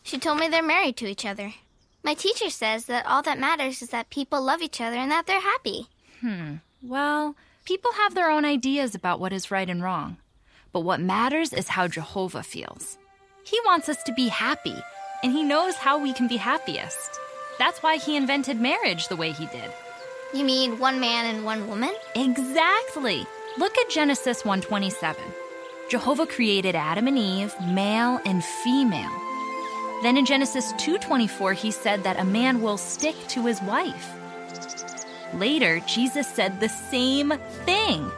She 0.03 0.19
told 0.19 0.39
me 0.39 0.49
they're 0.49 0.63
married 0.63 0.97
to 0.99 1.07
each 1.07 1.25
other. 1.25 1.55
My 2.03 2.15
teacher 2.15 2.51
says 2.51 2.87
that 2.87 3.07
all 3.07 3.23
that 3.23 3.39
matters 3.39 3.83
is 3.83 3.91
that 3.91 4.11
people 4.11 4.43
love 4.43 4.63
each 4.63 4.81
other 4.81 4.97
and 4.97 5.11
that 5.11 5.27
they're 5.27 5.41
happy. 5.41 5.89
Hmm. 6.21 6.57
Well, 6.83 7.37
people 7.67 7.93
have 7.93 8.15
their 8.15 8.31
own 8.31 8.47
ideas 8.47 8.95
about 8.95 9.21
what 9.21 9.35
is 9.35 9.51
right 9.51 9.69
and 9.69 9.83
wrong. 9.83 10.17
But 10.73 10.81
what 10.81 11.01
matters 11.01 11.53
is 11.53 11.69
how 11.69 11.89
Jehovah 11.89 12.43
feels. 12.43 12.97
He 13.45 13.61
wants 13.67 13.91
us 13.91 14.03
to 14.05 14.15
be 14.15 14.29
happy, 14.29 14.77
and 15.23 15.31
He 15.31 15.43
knows 15.43 15.75
how 15.75 15.99
we 15.99 16.15
can 16.15 16.27
be 16.27 16.39
happiest. 16.39 17.21
That's 17.59 17.83
why 17.83 17.97
He 17.97 18.17
invented 18.17 18.59
marriage 18.59 19.09
the 19.09 19.17
way 19.17 19.33
He 19.33 19.45
did. 19.47 19.71
You 20.33 20.45
mean 20.45 20.79
one 20.79 21.01
man 21.01 21.27
and 21.27 21.45
one 21.45 21.69
woman? 21.69 21.95
Exactly. 22.15 23.27
Look 23.59 23.77
at 23.77 23.91
Genesis 23.91 24.45
127. 24.45 25.23
Jehovah 25.91 26.27
created 26.27 26.77
Adam 26.77 27.09
and 27.09 27.19
Eve, 27.19 27.53
male 27.61 28.21
and 28.25 28.43
female. 28.43 29.11
Then 30.03 30.17
in 30.17 30.25
Genesis 30.25 30.73
2:24 30.75 31.53
he 31.53 31.73
said 31.73 32.05
that 32.05 32.19
a 32.19 32.25
man 32.25 32.63
will 32.63 32.79
stick 32.79 33.17
to 33.29 33.45
his 33.45 33.61
wife. 33.63 34.20
Later, 35.35 35.81
Jesus 35.87 36.27
said 36.27 36.61
the 36.61 36.69
same 36.69 37.33
thing. 37.65 38.11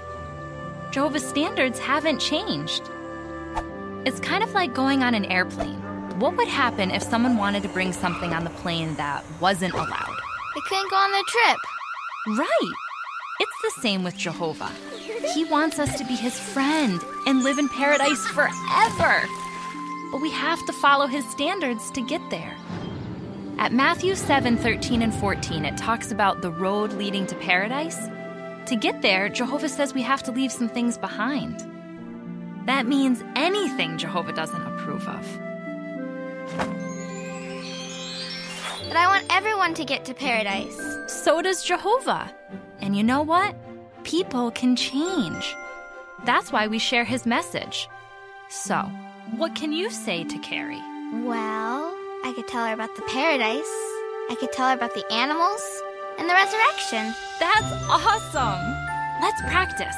Jehovah's 0.91 1.27
standards 1.27 1.79
haven't 1.79 2.19
changed. 2.19 2.83
It's 4.05 4.21
kind 4.21 4.43
of 4.43 4.53
like 4.53 4.75
going 4.75 5.03
on 5.03 5.15
an 5.15 5.27
airplane. 5.27 5.81
What 6.19 6.37
would 6.37 6.49
happen 6.49 6.91
if 6.91 7.03
someone 7.03 7.37
wanted 7.37 7.63
to 7.65 7.69
bring 7.69 7.93
something 7.93 8.33
on 8.33 8.45
the 8.45 8.51
plane 8.51 8.95
that 8.97 9.25
wasn't 9.41 9.75
allowed? 9.75 10.21
They 10.55 10.61
couldn't 10.69 10.91
go 10.91 10.97
on 10.97 11.13
the 11.13 11.25
trip. 11.29 11.59
Right. 12.39 12.73
It's 13.41 13.77
the 13.77 13.81
same 13.81 14.05
with 14.05 14.17
Jehovah. 14.17 14.71
He 15.35 15.45
wants 15.45 15.79
us 15.79 15.99
to 15.99 16.05
be 16.05 16.15
his 16.15 16.39
friend 16.39 17.01
and 17.27 17.43
live 17.43 17.59
in 17.59 17.69
paradise 17.69 18.25
forever. 18.29 19.27
But 20.11 20.21
we 20.21 20.31
have 20.31 20.65
to 20.67 20.73
follow 20.75 21.07
his 21.07 21.29
standards 21.31 21.91
to 21.93 22.03
get 22.03 22.21
there. 22.31 22.57
At 23.59 23.73
Matthew 23.73 24.15
7 24.15 24.57
13 24.57 25.03
and 25.03 25.15
14, 25.15 25.65
it 25.65 25.77
talks 25.77 26.11
about 26.11 26.43
the 26.43 26.51
road 26.51 26.93
leading 26.95 27.27
to 27.27 27.37
paradise. 27.37 27.99
To 28.67 28.77
get 28.77 29.03
there, 29.03 29.29
Jehovah 29.29 29.69
says 29.69 29.95
we 29.95 30.03
have 30.03 30.23
to 30.25 30.33
leave 30.33 30.53
some 30.53 30.69
things 30.69 30.97
behind. 30.99 31.67
That 32.67 32.87
means 32.87 33.23
anything 33.35 33.99
Jehovah 33.99 34.33
doesn't 34.33 34.63
approve 34.63 35.07
of. 35.09 35.39
But 38.89 38.97
I 38.97 39.07
want 39.07 39.27
everyone 39.31 39.75
to 39.75 39.85
get 39.85 40.05
to 40.07 40.15
paradise. 40.15 40.79
So 41.07 41.43
does 41.43 41.63
Jehovah. 41.63 42.33
And 42.81 42.97
you 42.97 43.03
know 43.03 43.23
what? 43.23 43.55
People 44.05 44.51
can 44.51 44.77
change. 44.77 45.55
That's 46.25 46.53
why 46.53 46.67
we 46.67 46.79
share 46.79 47.05
his 47.05 47.27
message. 47.27 47.89
So, 48.49 48.77
what 49.37 49.55
can 49.55 49.73
you 49.73 49.91
say 49.91 50.25
to 50.25 50.39
Carrie? 50.39 50.83
Well, 51.25 51.97
I 52.25 52.33
could 52.33 52.47
tell 52.47 52.65
her 52.65 52.73
about 52.73 52.95
the 52.95 53.03
paradise. 53.03 53.75
I 54.31 54.37
could 54.39 54.53
tell 54.53 54.69
her 54.69 54.75
about 54.75 54.95
the 54.95 55.11
animals 55.13 55.61
and 56.19 56.31
the 56.31 56.35
resurrection. 56.35 57.13
That's 57.41 57.67
awesome! 57.91 58.63
Let's 59.21 59.41
practice. 59.43 59.97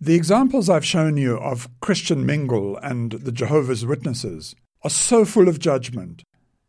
The 0.00 0.14
examples 0.14 0.68
I've 0.68 0.84
shown 0.84 1.16
you 1.16 1.36
of 1.38 1.68
Christian 1.80 2.24
Mingle 2.24 2.76
and 2.76 3.12
the 3.12 3.32
Jehovah's 3.32 3.84
Witnesses 3.84 4.54
are 4.82 4.90
so 4.90 5.24
full 5.24 5.48
of 5.48 5.58
judgment, 5.58 6.22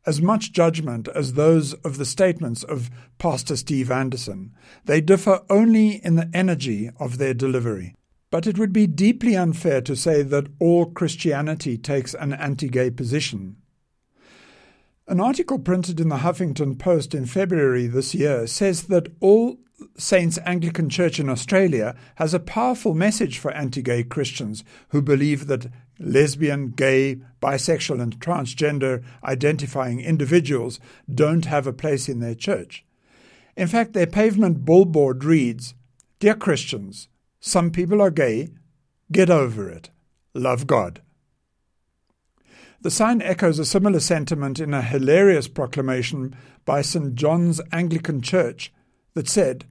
as 0.08 0.22
much 0.22 0.54
judgment 0.54 1.08
as 1.10 1.34
those 1.34 1.74
of 1.74 1.98
the 1.98 2.06
statements 2.06 2.64
of 2.64 2.90
Pastor 3.20 3.58
Steve 3.58 3.92
Anderson. 3.92 4.54
They 4.86 5.02
differ 5.02 5.42
only 5.52 6.04
in 6.04 6.16
the 6.16 6.32
energy 6.34 6.90
of 7.00 7.20
their 7.20 7.36
delivery. 7.36 7.94
But 8.36 8.48
it 8.48 8.58
would 8.60 8.74
be 8.74 8.86
deeply 8.86 9.38
unfair 9.38 9.80
to 9.84 9.96
say 9.96 10.22
that 10.22 10.48
all 10.60 10.88
Christianity 10.88 11.77
takes 11.77 12.13
an 12.13 12.34
anti 12.34 12.68
gay 12.68 12.92
position. 12.92 13.56
An 15.08 15.22
article 15.22 15.58
printed 15.58 16.01
in 16.01 16.10
the 16.10 16.18
Huffington 16.18 16.77
Post 16.77 17.15
in 17.15 17.27
February 17.27 17.88
this 17.88 18.13
year 18.13 18.46
says 18.46 18.88
that 18.88 19.08
All 19.22 19.56
Saints 19.98 20.38
Anglican 20.46 20.89
Church 20.89 21.18
in 21.18 21.30
Australia 21.30 21.96
has 22.15 22.34
a 22.34 22.39
powerful 22.42 22.94
message 22.94 23.39
for 23.39 23.51
anti 23.51 23.82
gay 23.82 24.04
Christians 24.04 24.65
who 24.89 25.01
believe 25.01 25.48
that 25.48 25.72
lesbian, 25.98 26.72
gay, 26.72 27.22
bisexual, 27.42 28.01
and 28.01 28.20
transgender 28.20 29.01
identifying 29.24 30.01
individuals 30.01 30.82
don't 31.10 31.46
have 31.46 31.68
a 31.68 31.72
place 31.72 32.10
in 32.10 32.20
their 32.20 32.36
church. 32.36 32.84
In 33.56 33.70
fact, 33.70 33.94
their 33.94 34.06
pavement 34.06 34.65
billboard 34.65 35.24
reads 35.24 35.74
Dear 36.20 36.36
Christians, 36.36 37.08
some 37.46 37.70
people 37.70 38.02
are 38.02 38.10
gay. 38.10 38.50
Get 39.12 39.30
over 39.30 39.70
it. 39.70 39.92
Love 40.34 40.66
God. 40.66 41.04
The 42.82 42.90
sign 42.90 43.22
echoes 43.22 43.60
a 43.60 43.66
similar 43.66 44.00
sentiment 44.00 44.60
in 44.60 44.74
a 44.74 44.82
hilarious 44.82 45.48
proclamation 45.48 46.36
by 46.66 46.82
St. 46.82 47.14
John's 47.14 47.62
Anglican 47.72 48.24
Church 48.24 48.74
that 49.14 49.30
said, 49.30 49.66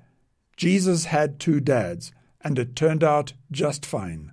Jesus 0.57 1.07
had 1.07 1.41
two 1.41 1.59
dads, 1.59 2.13
and 2.43 2.61
it 2.61 2.77
turned 2.77 3.03
out 3.03 3.33
just 3.51 3.85
fine. 3.85 4.31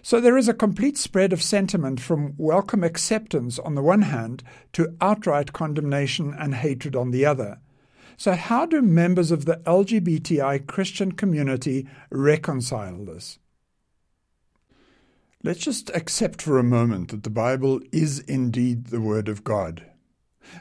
So 0.00 0.20
there 0.20 0.38
is 0.38 0.48
a 0.48 0.54
complete 0.54 0.96
spread 0.96 1.32
of 1.32 1.42
sentiment 1.42 2.00
from 2.00 2.34
welcome 2.36 2.84
acceptance 2.84 3.58
on 3.58 3.74
the 3.74 3.82
one 3.82 4.02
hand 4.02 4.44
to 4.74 4.96
outright 5.00 5.52
condemnation 5.52 6.32
and 6.32 6.54
hatred 6.54 6.94
on 6.94 7.10
the 7.10 7.26
other. 7.26 7.58
So, 8.18 8.32
how 8.32 8.66
do 8.66 8.82
members 8.82 9.30
of 9.30 9.44
the 9.44 9.58
LGBTI 9.58 10.66
Christian 10.66 11.12
community 11.12 11.86
reconcile 12.10 13.04
this? 13.04 13.38
Let's 15.44 15.60
just 15.60 15.88
accept 15.90 16.42
for 16.42 16.58
a 16.58 16.64
moment 16.64 17.12
that 17.12 17.22
the 17.22 17.30
Bible 17.30 17.80
is 17.92 18.18
indeed 18.18 18.86
the 18.86 19.00
Word 19.00 19.28
of 19.28 19.44
God. 19.44 19.84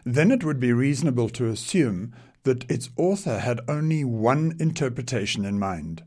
Then 0.06 0.30
it 0.30 0.44
would 0.44 0.60
be 0.60 0.72
reasonable 0.72 1.30
to 1.30 1.48
assume 1.48 2.14
that 2.44 2.70
its 2.70 2.92
author 2.96 3.40
had 3.40 3.62
only 3.68 4.04
one 4.04 4.56
interpretation 4.60 5.44
in 5.44 5.58
mind. 5.58 6.04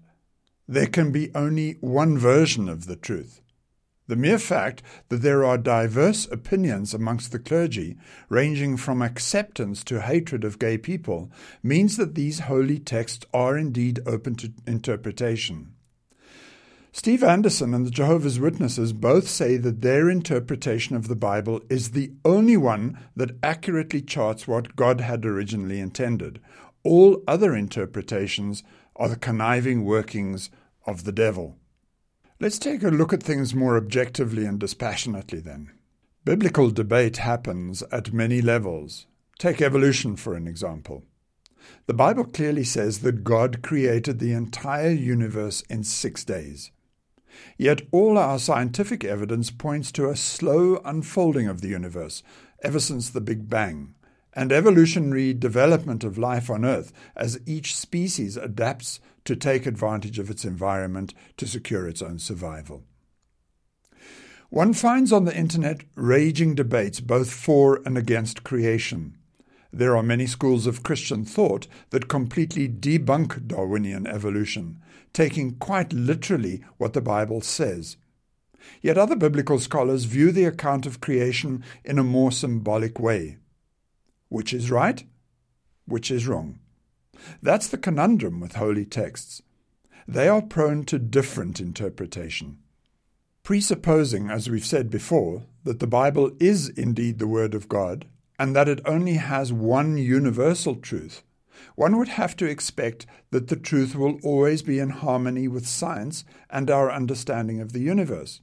There 0.68 0.86
can 0.86 1.10
be 1.10 1.34
only 1.34 1.78
one 1.80 2.16
version 2.16 2.68
of 2.68 2.86
the 2.86 2.94
truth. 2.94 3.40
The 4.10 4.16
mere 4.16 4.40
fact 4.40 4.82
that 5.08 5.22
there 5.22 5.44
are 5.44 5.56
diverse 5.56 6.26
opinions 6.32 6.92
amongst 6.92 7.30
the 7.30 7.38
clergy, 7.38 7.96
ranging 8.28 8.76
from 8.76 9.02
acceptance 9.02 9.84
to 9.84 10.00
hatred 10.00 10.42
of 10.42 10.58
gay 10.58 10.78
people, 10.78 11.30
means 11.62 11.96
that 11.96 12.16
these 12.16 12.40
holy 12.40 12.80
texts 12.80 13.24
are 13.32 13.56
indeed 13.56 14.00
open 14.06 14.34
to 14.34 14.52
interpretation. 14.66 15.74
Steve 16.90 17.22
Anderson 17.22 17.72
and 17.72 17.86
the 17.86 17.90
Jehovah's 17.92 18.40
Witnesses 18.40 18.92
both 18.92 19.28
say 19.28 19.56
that 19.58 19.80
their 19.80 20.10
interpretation 20.10 20.96
of 20.96 21.06
the 21.06 21.14
Bible 21.14 21.60
is 21.70 21.92
the 21.92 22.10
only 22.24 22.56
one 22.56 22.98
that 23.14 23.36
accurately 23.44 24.02
charts 24.02 24.48
what 24.48 24.74
God 24.74 25.00
had 25.00 25.24
originally 25.24 25.78
intended. 25.78 26.40
All 26.82 27.22
other 27.28 27.54
interpretations 27.54 28.64
are 28.96 29.08
the 29.08 29.14
conniving 29.14 29.84
workings 29.84 30.50
of 30.84 31.04
the 31.04 31.12
devil. 31.12 31.59
Let's 32.42 32.58
take 32.58 32.82
a 32.82 32.88
look 32.88 33.12
at 33.12 33.22
things 33.22 33.54
more 33.54 33.76
objectively 33.76 34.46
and 34.46 34.58
dispassionately 34.58 35.40
then. 35.40 35.72
Biblical 36.24 36.70
debate 36.70 37.18
happens 37.18 37.82
at 37.92 38.14
many 38.14 38.40
levels. 38.40 39.06
Take 39.38 39.60
evolution 39.60 40.16
for 40.16 40.34
an 40.34 40.48
example. 40.48 41.04
The 41.84 41.92
Bible 41.92 42.24
clearly 42.24 42.64
says 42.64 43.00
that 43.00 43.24
God 43.24 43.60
created 43.60 44.18
the 44.20 44.32
entire 44.32 44.90
universe 44.90 45.60
in 45.68 45.84
six 45.84 46.24
days. 46.24 46.70
Yet 47.58 47.82
all 47.92 48.16
our 48.16 48.38
scientific 48.38 49.04
evidence 49.04 49.50
points 49.50 49.92
to 49.92 50.08
a 50.08 50.16
slow 50.16 50.80
unfolding 50.82 51.46
of 51.46 51.60
the 51.60 51.68
universe 51.68 52.22
ever 52.64 52.80
since 52.80 53.10
the 53.10 53.20
Big 53.20 53.50
Bang, 53.50 53.94
and 54.34 54.52
evolutionary 54.52 55.34
development 55.34 56.04
of 56.04 56.18
life 56.18 56.50
on 56.50 56.64
Earth 56.64 56.92
as 57.16 57.40
each 57.46 57.76
species 57.76 58.36
adapts 58.36 59.00
to 59.24 59.36
take 59.36 59.66
advantage 59.66 60.18
of 60.18 60.30
its 60.30 60.44
environment 60.44 61.14
to 61.36 61.46
secure 61.46 61.88
its 61.88 62.02
own 62.02 62.18
survival. 62.18 62.84
One 64.48 64.72
finds 64.72 65.12
on 65.12 65.26
the 65.26 65.36
internet 65.36 65.82
raging 65.94 66.54
debates 66.54 67.00
both 67.00 67.30
for 67.30 67.80
and 67.86 67.96
against 67.96 68.42
creation. 68.42 69.16
There 69.72 69.96
are 69.96 70.02
many 70.02 70.26
schools 70.26 70.66
of 70.66 70.82
Christian 70.82 71.24
thought 71.24 71.68
that 71.90 72.08
completely 72.08 72.68
debunk 72.68 73.46
Darwinian 73.46 74.08
evolution, 74.08 74.82
taking 75.12 75.52
quite 75.52 75.92
literally 75.92 76.64
what 76.78 76.92
the 76.92 77.00
Bible 77.00 77.40
says. 77.40 77.96
Yet 78.82 78.98
other 78.98 79.16
biblical 79.16 79.60
scholars 79.60 80.04
view 80.04 80.32
the 80.32 80.44
account 80.44 80.86
of 80.86 81.00
creation 81.00 81.62
in 81.84 81.98
a 81.98 82.04
more 82.04 82.32
symbolic 82.32 82.98
way. 82.98 83.38
Which 84.30 84.54
is 84.54 84.70
right? 84.70 85.04
Which 85.84 86.10
is 86.10 86.26
wrong? 86.26 86.58
That's 87.42 87.68
the 87.68 87.76
conundrum 87.76 88.40
with 88.40 88.54
holy 88.54 88.86
texts. 88.86 89.42
They 90.08 90.26
are 90.28 90.40
prone 90.40 90.84
to 90.84 90.98
different 90.98 91.60
interpretation. 91.60 92.58
Presupposing, 93.42 94.30
as 94.30 94.48
we've 94.48 94.64
said 94.64 94.88
before, 94.88 95.42
that 95.64 95.80
the 95.80 95.86
Bible 95.86 96.30
is 96.40 96.70
indeed 96.70 97.18
the 97.18 97.28
Word 97.28 97.54
of 97.54 97.68
God, 97.68 98.06
and 98.38 98.56
that 98.56 98.68
it 98.68 98.80
only 98.86 99.14
has 99.14 99.52
one 99.52 99.98
universal 99.98 100.76
truth, 100.76 101.22
one 101.74 101.98
would 101.98 102.08
have 102.08 102.36
to 102.36 102.46
expect 102.46 103.06
that 103.30 103.48
the 103.48 103.56
truth 103.56 103.94
will 103.94 104.18
always 104.22 104.62
be 104.62 104.78
in 104.78 104.90
harmony 104.90 105.48
with 105.48 105.66
science 105.66 106.24
and 106.48 106.70
our 106.70 106.90
understanding 106.90 107.60
of 107.60 107.72
the 107.72 107.80
universe. 107.80 108.40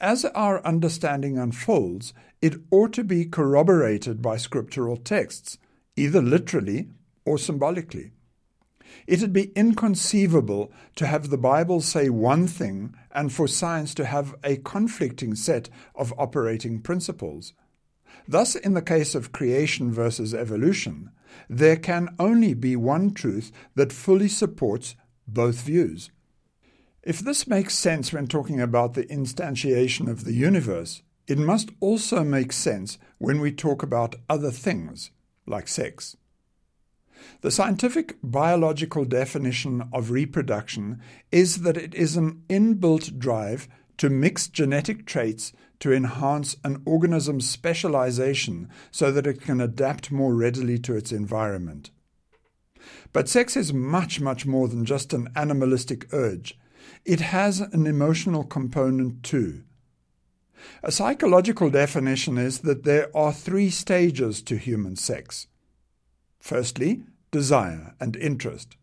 As 0.00 0.24
our 0.24 0.64
understanding 0.64 1.38
unfolds, 1.38 2.12
it 2.40 2.56
ought 2.70 2.92
to 2.94 3.04
be 3.04 3.24
corroborated 3.24 4.22
by 4.22 4.36
scriptural 4.36 4.96
texts, 4.96 5.58
either 5.96 6.22
literally 6.22 6.88
or 7.24 7.38
symbolically. 7.38 8.12
It'd 9.06 9.32
be 9.32 9.52
inconceivable 9.54 10.72
to 10.96 11.06
have 11.06 11.30
the 11.30 11.38
Bible 11.38 11.80
say 11.80 12.08
one 12.08 12.46
thing 12.46 12.94
and 13.10 13.32
for 13.32 13.48
science 13.48 13.94
to 13.94 14.04
have 14.04 14.34
a 14.42 14.56
conflicting 14.56 15.34
set 15.34 15.68
of 15.94 16.14
operating 16.16 16.80
principles. 16.80 17.52
Thus, 18.26 18.54
in 18.54 18.74
the 18.74 18.82
case 18.82 19.14
of 19.14 19.32
creation 19.32 19.92
versus 19.92 20.34
evolution, 20.34 21.10
there 21.48 21.76
can 21.76 22.14
only 22.18 22.54
be 22.54 22.76
one 22.76 23.12
truth 23.12 23.52
that 23.74 23.92
fully 23.92 24.28
supports 24.28 24.96
both 25.26 25.60
views. 25.60 26.10
If 27.02 27.20
this 27.20 27.46
makes 27.46 27.74
sense 27.74 28.12
when 28.12 28.26
talking 28.26 28.60
about 28.60 28.94
the 28.94 29.04
instantiation 29.04 30.08
of 30.08 30.24
the 30.24 30.34
universe, 30.34 31.02
it 31.28 31.38
must 31.38 31.70
also 31.78 32.24
make 32.24 32.52
sense 32.52 32.98
when 33.18 33.40
we 33.40 33.52
talk 33.52 33.82
about 33.82 34.16
other 34.28 34.50
things, 34.50 35.10
like 35.46 35.68
sex. 35.68 36.16
The 37.42 37.50
scientific 37.50 38.16
biological 38.22 39.04
definition 39.04 39.88
of 39.92 40.10
reproduction 40.10 41.02
is 41.30 41.62
that 41.62 41.76
it 41.76 41.94
is 41.94 42.16
an 42.16 42.42
inbuilt 42.48 43.18
drive 43.18 43.68
to 43.98 44.08
mix 44.08 44.48
genetic 44.48 45.04
traits 45.04 45.52
to 45.80 45.92
enhance 45.92 46.56
an 46.64 46.82
organism's 46.86 47.48
specialization 47.48 48.68
so 48.90 49.12
that 49.12 49.26
it 49.26 49.40
can 49.40 49.60
adapt 49.60 50.10
more 50.10 50.34
readily 50.34 50.78
to 50.78 50.96
its 50.96 51.12
environment. 51.12 51.90
But 53.12 53.28
sex 53.28 53.56
is 53.56 53.72
much, 53.72 54.20
much 54.20 54.46
more 54.46 54.68
than 54.68 54.84
just 54.84 55.12
an 55.12 55.28
animalistic 55.36 56.06
urge. 56.12 56.58
It 57.04 57.20
has 57.20 57.60
an 57.60 57.86
emotional 57.86 58.44
component 58.44 59.22
too. 59.22 59.64
A 60.82 60.92
psychological 60.92 61.70
definition 61.70 62.38
is 62.38 62.60
that 62.60 62.84
there 62.84 63.16
are 63.16 63.32
three 63.32 63.70
stages 63.70 64.42
to 64.42 64.56
human 64.56 64.96
sex. 64.96 65.46
Firstly, 66.40 67.02
desire 67.30 67.94
and 68.00 68.16
interest, 68.16 68.76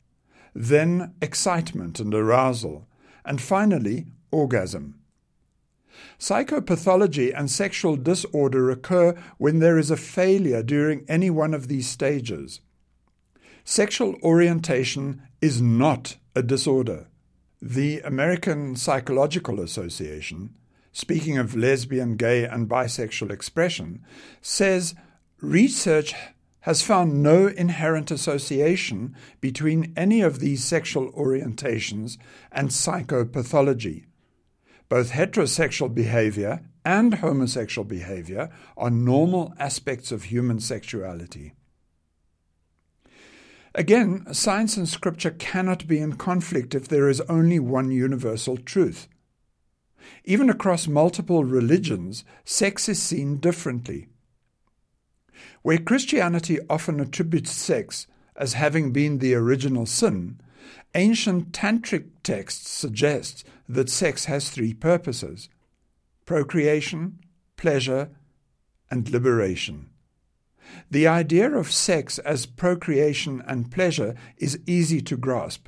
then 0.54 1.14
excitement 1.22 2.00
and 2.00 2.14
arousal, 2.14 2.88
and 3.26 3.42
finally, 3.42 4.06
orgasm. 4.32 5.00
Psychopathology 6.20 7.34
and 7.36 7.50
sexual 7.50 7.96
disorder 7.96 8.70
occur 8.70 9.16
when 9.38 9.60
there 9.60 9.78
is 9.78 9.92
a 9.92 9.98
failure 9.98 10.62
during 10.62 11.06
any 11.08 11.30
one 11.30 11.54
of 11.54 11.68
these 11.68 11.88
stages. 11.88 12.62
Sexual 13.64 14.16
orientation 14.22 15.22
is 15.42 15.62
not 15.62 16.18
a 16.36 16.44
disorder. 16.44 17.08
The 17.62 18.02
American 18.02 18.76
Psychological 18.76 19.60
Association, 19.60 20.54
speaking 20.96 21.38
of 21.38 21.58
lesbian, 21.58 22.16
gay, 22.16 22.46
and 22.46 22.70
bisexual 22.70 23.30
expression, 23.30 24.02
says 24.42 24.96
research 25.42 26.16
has 26.62 26.82
found 26.82 27.22
no 27.22 27.48
inherent 27.48 28.12
association 28.12 29.14
between 29.42 29.92
any 29.98 30.22
of 30.22 30.40
these 30.40 30.64
sexual 30.64 31.12
orientations 31.12 32.18
and 32.50 32.70
psychopathology. 32.70 34.06
Both 34.88 35.12
heterosexual 35.12 35.94
behavior 35.94 36.62
and 36.86 37.16
homosexual 37.16 37.84
behavior 37.84 38.50
are 38.78 38.90
normal 38.90 39.54
aspects 39.60 40.14
of 40.14 40.24
human 40.24 40.62
sexuality. 40.62 41.52
Again, 43.74 44.34
science 44.34 44.78
and 44.78 44.88
scripture 44.88 45.32
cannot 45.32 45.88
be 45.88 46.00
in 46.00 46.16
conflict 46.16 46.74
if 46.74 46.88
there 46.88 47.10
is 47.10 47.20
only 47.28 47.60
one 47.60 47.92
universal 47.92 48.56
truth. 48.56 49.10
Even 50.24 50.50
across 50.50 50.88
multiple 50.88 51.44
religions, 51.44 52.24
sex 52.44 52.90
is 52.90 53.02
seen 53.02 53.38
differently. 53.38 54.08
Where 55.62 55.78
Christianity 55.78 56.60
often 56.70 57.00
attributes 57.00 57.52
sex 57.52 58.08
as 58.36 58.54
having 58.54 58.92
been 58.92 59.20
the 59.20 59.34
original 59.34 59.86
sin, 59.86 60.40
ancient 60.94 61.52
tantric 61.52 62.06
texts 62.24 62.70
suggest 62.70 63.46
that 63.68 63.90
sex 63.90 64.26
has 64.26 64.50
three 64.50 64.74
purposes 64.74 65.50
procreation, 66.26 67.20
pleasure, 67.56 68.10
and 68.90 69.10
liberation. 69.10 69.90
The 70.90 71.08
idea 71.08 71.52
of 71.52 71.72
sex 71.72 72.18
as 72.20 72.48
procreation 72.48 73.44
and 73.48 73.72
pleasure 73.72 74.16
is 74.38 74.60
easy 74.66 75.02
to 75.02 75.18
grasp, 75.18 75.68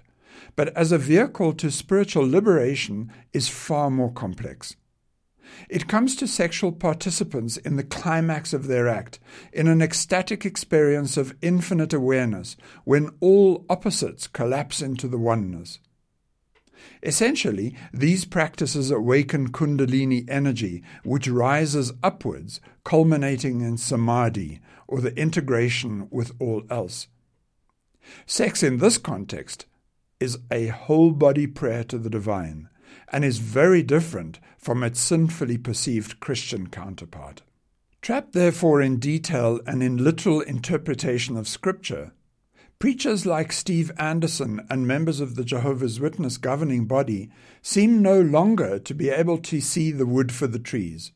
but 0.56 0.76
as 0.76 0.92
a 0.92 0.98
vehicle 0.98 1.54
to 1.54 1.72
spiritual 1.72 2.28
liberation 2.28 3.12
is 3.34 3.48
far 3.48 3.90
more 3.90 4.12
complex. 4.12 4.76
It 5.70 5.88
comes 5.88 6.16
to 6.18 6.28
sexual 6.28 6.72
participants 6.72 7.58
in 7.58 7.78
the 7.78 7.84
climax 7.84 8.54
of 8.54 8.68
their 8.68 8.88
act, 8.88 9.20
in 9.54 9.68
an 9.68 9.82
ecstatic 9.82 10.46
experience 10.46 11.18
of 11.18 11.36
infinite 11.42 11.94
awareness, 11.94 12.58
when 12.84 13.12
all 13.20 13.66
opposites 13.70 14.28
collapse 14.28 14.82
into 14.82 15.08
the 15.08 15.18
oneness. 15.18 15.80
Essentially, 17.02 17.76
these 17.94 18.26
practices 18.26 18.92
awaken 18.92 19.52
Kundalini 19.52 20.30
energy, 20.30 20.84
which 21.04 21.28
rises 21.28 21.94
upwards, 22.04 22.62
culminating 22.84 23.62
in 23.62 23.78
samadhi, 23.78 24.60
or 24.88 25.02
the 25.02 25.18
integration 25.18 26.08
with 26.12 26.32
all 26.40 26.64
else. 26.70 27.08
Sex 28.26 28.64
in 28.64 28.78
this 28.78 28.98
context 28.98 29.66
is 30.20 30.38
a 30.52 30.68
whole 30.68 31.12
body 31.12 31.48
prayer 31.48 31.84
to 31.84 31.98
the 31.98 32.10
divine 32.10 32.70
and 33.12 33.24
is 33.24 33.38
very 33.38 33.84
different 33.84 34.40
from 34.58 34.84
its 34.84 35.00
sinfully 35.00 35.58
perceived 35.58 36.20
Christian 36.20 36.68
counterpart. 36.68 37.44
Trapped 38.02 38.34
therefore 38.34 38.82
in 38.82 39.00
detail 39.00 39.60
and 39.66 39.82
in 39.82 39.98
literal 39.98 40.42
interpretation 40.42 41.36
of 41.38 41.48
Scripture, 41.48 42.14
preachers 42.80 43.26
like 43.26 43.52
Steve 43.52 43.92
Anderson 43.98 44.66
and 44.70 44.88
members 44.88 45.20
of 45.20 45.36
the 45.36 45.44
Jehovah's 45.44 46.00
Witness 46.00 46.38
governing 46.38 46.86
body 46.86 47.30
seem 47.62 48.02
no 48.02 48.22
longer 48.22 48.80
to 48.80 48.94
be 48.94 49.10
able 49.10 49.38
to 49.40 49.60
see 49.62 49.92
the 49.92 50.06
wood 50.06 50.32
for 50.32 50.48
the 50.48 50.60
trees. 50.60 51.12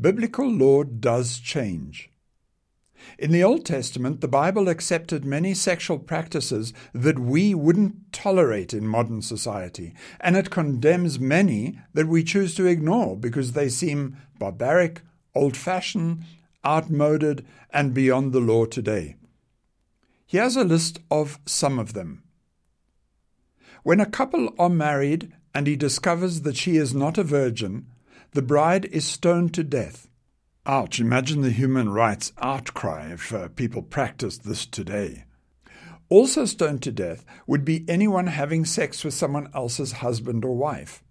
Biblical 0.00 0.48
law 0.48 0.84
does 0.84 1.38
change. 1.38 2.10
In 3.18 3.30
the 3.32 3.44
Old 3.44 3.64
Testament, 3.64 4.20
the 4.20 4.28
Bible 4.28 4.68
accepted 4.68 5.24
many 5.24 5.54
sexual 5.54 5.98
practices 5.98 6.72
that 6.92 7.18
we 7.18 7.54
wouldn't 7.54 8.12
tolerate 8.12 8.74
in 8.74 8.86
modern 8.86 9.22
society, 9.22 9.94
and 10.20 10.36
it 10.36 10.50
condemns 10.50 11.20
many 11.20 11.78
that 11.94 12.08
we 12.08 12.24
choose 12.24 12.54
to 12.56 12.66
ignore 12.66 13.16
because 13.16 13.52
they 13.52 13.68
seem 13.68 14.16
barbaric, 14.38 15.02
old 15.34 15.56
fashioned, 15.56 16.24
outmoded, 16.66 17.46
and 17.70 17.94
beyond 17.94 18.32
the 18.32 18.40
law 18.40 18.64
today. 18.64 19.16
Here's 20.26 20.56
a 20.56 20.64
list 20.64 20.98
of 21.10 21.38
some 21.46 21.78
of 21.78 21.94
them. 21.94 22.22
When 23.82 24.00
a 24.00 24.06
couple 24.06 24.54
are 24.58 24.68
married 24.68 25.32
and 25.54 25.66
he 25.66 25.76
discovers 25.76 26.42
that 26.42 26.56
she 26.56 26.76
is 26.76 26.94
not 26.94 27.16
a 27.16 27.24
virgin, 27.24 27.86
the 28.32 28.42
bride 28.42 28.84
is 28.86 29.06
stoned 29.06 29.54
to 29.54 29.64
death. 29.64 30.07
Ouch, 30.70 31.00
imagine 31.00 31.40
the 31.40 31.50
human 31.50 31.88
rights 31.88 32.30
outcry 32.42 33.10
if 33.10 33.32
uh, 33.32 33.48
people 33.48 33.80
practiced 33.80 34.44
this 34.44 34.66
today. 34.66 35.24
Also 36.10 36.44
stoned 36.44 36.82
to 36.82 36.92
death 36.92 37.24
would 37.46 37.64
be 37.64 37.86
anyone 37.88 38.26
having 38.26 38.66
sex 38.66 39.02
with 39.02 39.14
someone 39.14 39.48
else's 39.54 39.92
husband 39.92 40.44
or 40.44 40.54
wife. 40.54 41.02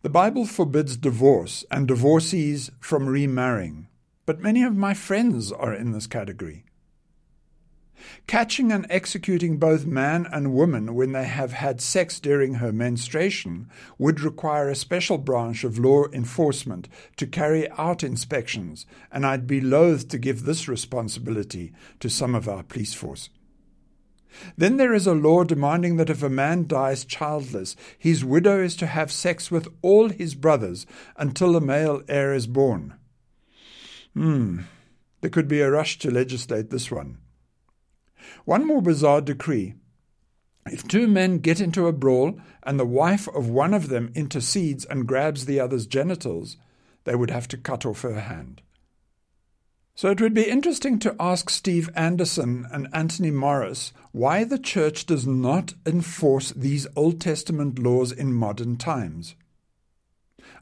The 0.00 0.08
Bible 0.08 0.46
forbids 0.46 0.96
divorce 0.96 1.66
and 1.70 1.86
divorcees 1.86 2.70
from 2.80 3.06
remarrying, 3.06 3.88
but 4.24 4.40
many 4.40 4.62
of 4.62 4.74
my 4.74 4.94
friends 4.94 5.52
are 5.52 5.74
in 5.74 5.92
this 5.92 6.06
category. 6.06 6.64
Catching 8.26 8.72
and 8.72 8.86
executing 8.90 9.58
both 9.58 9.86
man 9.86 10.26
and 10.30 10.52
woman 10.52 10.94
when 10.94 11.12
they 11.12 11.24
have 11.24 11.52
had 11.52 11.80
sex 11.80 12.20
during 12.20 12.54
her 12.54 12.72
menstruation 12.72 13.68
would 13.98 14.20
require 14.20 14.68
a 14.68 14.74
special 14.74 15.18
branch 15.18 15.64
of 15.64 15.78
law 15.78 16.04
enforcement 16.12 16.88
to 17.16 17.26
carry 17.26 17.70
out 17.72 18.02
inspections, 18.02 18.86
and 19.10 19.24
I'd 19.24 19.46
be 19.46 19.60
loath 19.60 20.08
to 20.08 20.18
give 20.18 20.44
this 20.44 20.68
responsibility 20.68 21.72
to 22.00 22.08
some 22.08 22.34
of 22.34 22.48
our 22.48 22.62
police 22.62 22.94
force. 22.94 23.30
Then 24.56 24.76
there 24.76 24.94
is 24.94 25.06
a 25.06 25.14
law 25.14 25.44
demanding 25.44 25.96
that 25.96 26.10
if 26.10 26.22
a 26.22 26.28
man 26.28 26.66
dies 26.66 27.04
childless, 27.04 27.76
his 27.98 28.24
widow 28.24 28.62
is 28.62 28.76
to 28.76 28.86
have 28.86 29.10
sex 29.10 29.50
with 29.50 29.68
all 29.82 30.10
his 30.10 30.34
brothers 30.34 30.86
until 31.16 31.56
a 31.56 31.60
male 31.60 32.02
heir 32.08 32.34
is 32.34 32.46
born. 32.46 32.94
Hmm, 34.14 34.60
there 35.20 35.30
could 35.30 35.48
be 35.48 35.60
a 35.60 35.70
rush 35.70 35.98
to 36.00 36.10
legislate 36.10 36.70
this 36.70 36.90
one. 36.90 37.18
One 38.44 38.66
more 38.66 38.82
bizarre 38.82 39.20
decree. 39.20 39.74
If 40.66 40.86
two 40.86 41.06
men 41.06 41.38
get 41.38 41.60
into 41.60 41.86
a 41.86 41.92
brawl 41.92 42.38
and 42.62 42.78
the 42.78 42.86
wife 42.86 43.28
of 43.28 43.48
one 43.48 43.72
of 43.72 43.88
them 43.88 44.12
intercedes 44.14 44.84
and 44.84 45.06
grabs 45.06 45.46
the 45.46 45.60
other's 45.60 45.86
genitals, 45.86 46.56
they 47.04 47.14
would 47.14 47.30
have 47.30 47.48
to 47.48 47.56
cut 47.56 47.86
off 47.86 48.02
her 48.02 48.20
hand. 48.20 48.60
So 49.94 50.10
it 50.10 50.20
would 50.20 50.34
be 50.34 50.48
interesting 50.48 51.00
to 51.00 51.16
ask 51.18 51.50
Steve 51.50 51.90
Anderson 51.96 52.68
and 52.70 52.86
Anthony 52.92 53.32
Morris 53.32 53.92
why 54.12 54.44
the 54.44 54.58
church 54.58 55.06
does 55.06 55.26
not 55.26 55.74
enforce 55.84 56.52
these 56.52 56.86
Old 56.94 57.20
Testament 57.20 57.80
laws 57.80 58.12
in 58.12 58.32
modern 58.32 58.76
times. 58.76 59.34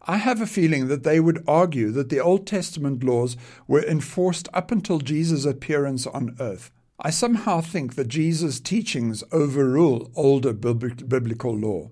I 0.09 0.17
have 0.19 0.41
a 0.41 0.47
feeling 0.47 0.89
that 0.89 1.03
they 1.03 1.21
would 1.21 1.45
argue 1.47 1.91
that 1.91 2.09
the 2.09 2.21
Old 2.21 2.47
Testament 2.47 3.05
laws 3.05 3.37
were 3.67 3.85
enforced 3.85 4.49
up 4.55 4.71
until 4.71 5.01
Jesus' 5.01 5.45
appearance 5.45 6.07
on 6.07 6.37
earth, 6.41 6.71
I 6.99 7.11
somehow 7.11 7.61
think 7.61 7.95
that 7.97 8.09
Jesus' 8.09 8.59
teachings 8.59 9.23
overrule 9.31 10.11
older 10.15 10.55
biblical 10.55 11.55
law. 11.55 11.91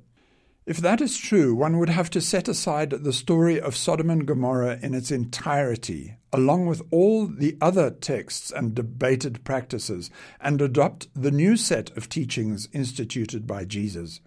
If 0.66 0.78
that 0.78 1.02
is 1.02 1.18
true, 1.18 1.54
one 1.54 1.78
would 1.78 1.90
have 1.90 2.08
to 2.10 2.22
set 2.22 2.48
aside 2.48 2.88
the 2.88 3.12
story 3.12 3.60
of 3.60 3.76
Sodom 3.76 4.08
and 4.08 4.26
Gomorrah 4.26 4.78
in 4.80 4.94
its 4.94 5.10
entirety, 5.10 6.16
along 6.32 6.66
with 6.66 6.80
all 6.90 7.26
the 7.26 7.58
other 7.60 7.90
texts 7.90 8.50
and 8.50 8.74
debated 8.74 9.44
practices, 9.44 10.10
and 10.40 10.62
adopt 10.62 11.08
the 11.14 11.30
new 11.30 11.58
set 11.58 11.94
of 11.98 12.08
teachings 12.08 12.66
instituted 12.72 13.46
by 13.46 13.66
Jesus. 13.66 14.20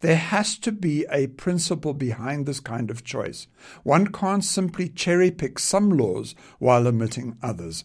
There 0.00 0.16
has 0.16 0.58
to 0.58 0.72
be 0.72 1.06
a 1.08 1.28
principle 1.28 1.94
behind 1.94 2.46
this 2.46 2.58
kind 2.58 2.90
of 2.90 3.04
choice. 3.04 3.46
One 3.84 4.08
can't 4.08 4.42
simply 4.42 4.88
cherry 4.88 5.30
pick 5.30 5.60
some 5.60 5.90
laws 5.90 6.34
while 6.58 6.88
omitting 6.88 7.36
others. 7.42 7.84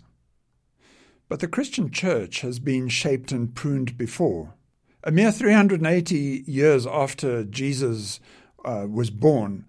But 1.30 1.42
the 1.42 1.48
Christian 1.48 1.92
church 1.92 2.42
has 2.42 2.58
been 2.58 2.89
shaped 2.89 3.32
and 3.32 3.54
pruned 3.54 3.98
before. 3.98 4.56
A 5.04 5.12
mere 5.12 5.32
380 5.32 6.44
years 6.48 6.88
after 6.88 7.44
Jesus 7.44 8.20
uh, 8.65 8.88
was 8.89 9.12
born, 9.12 9.65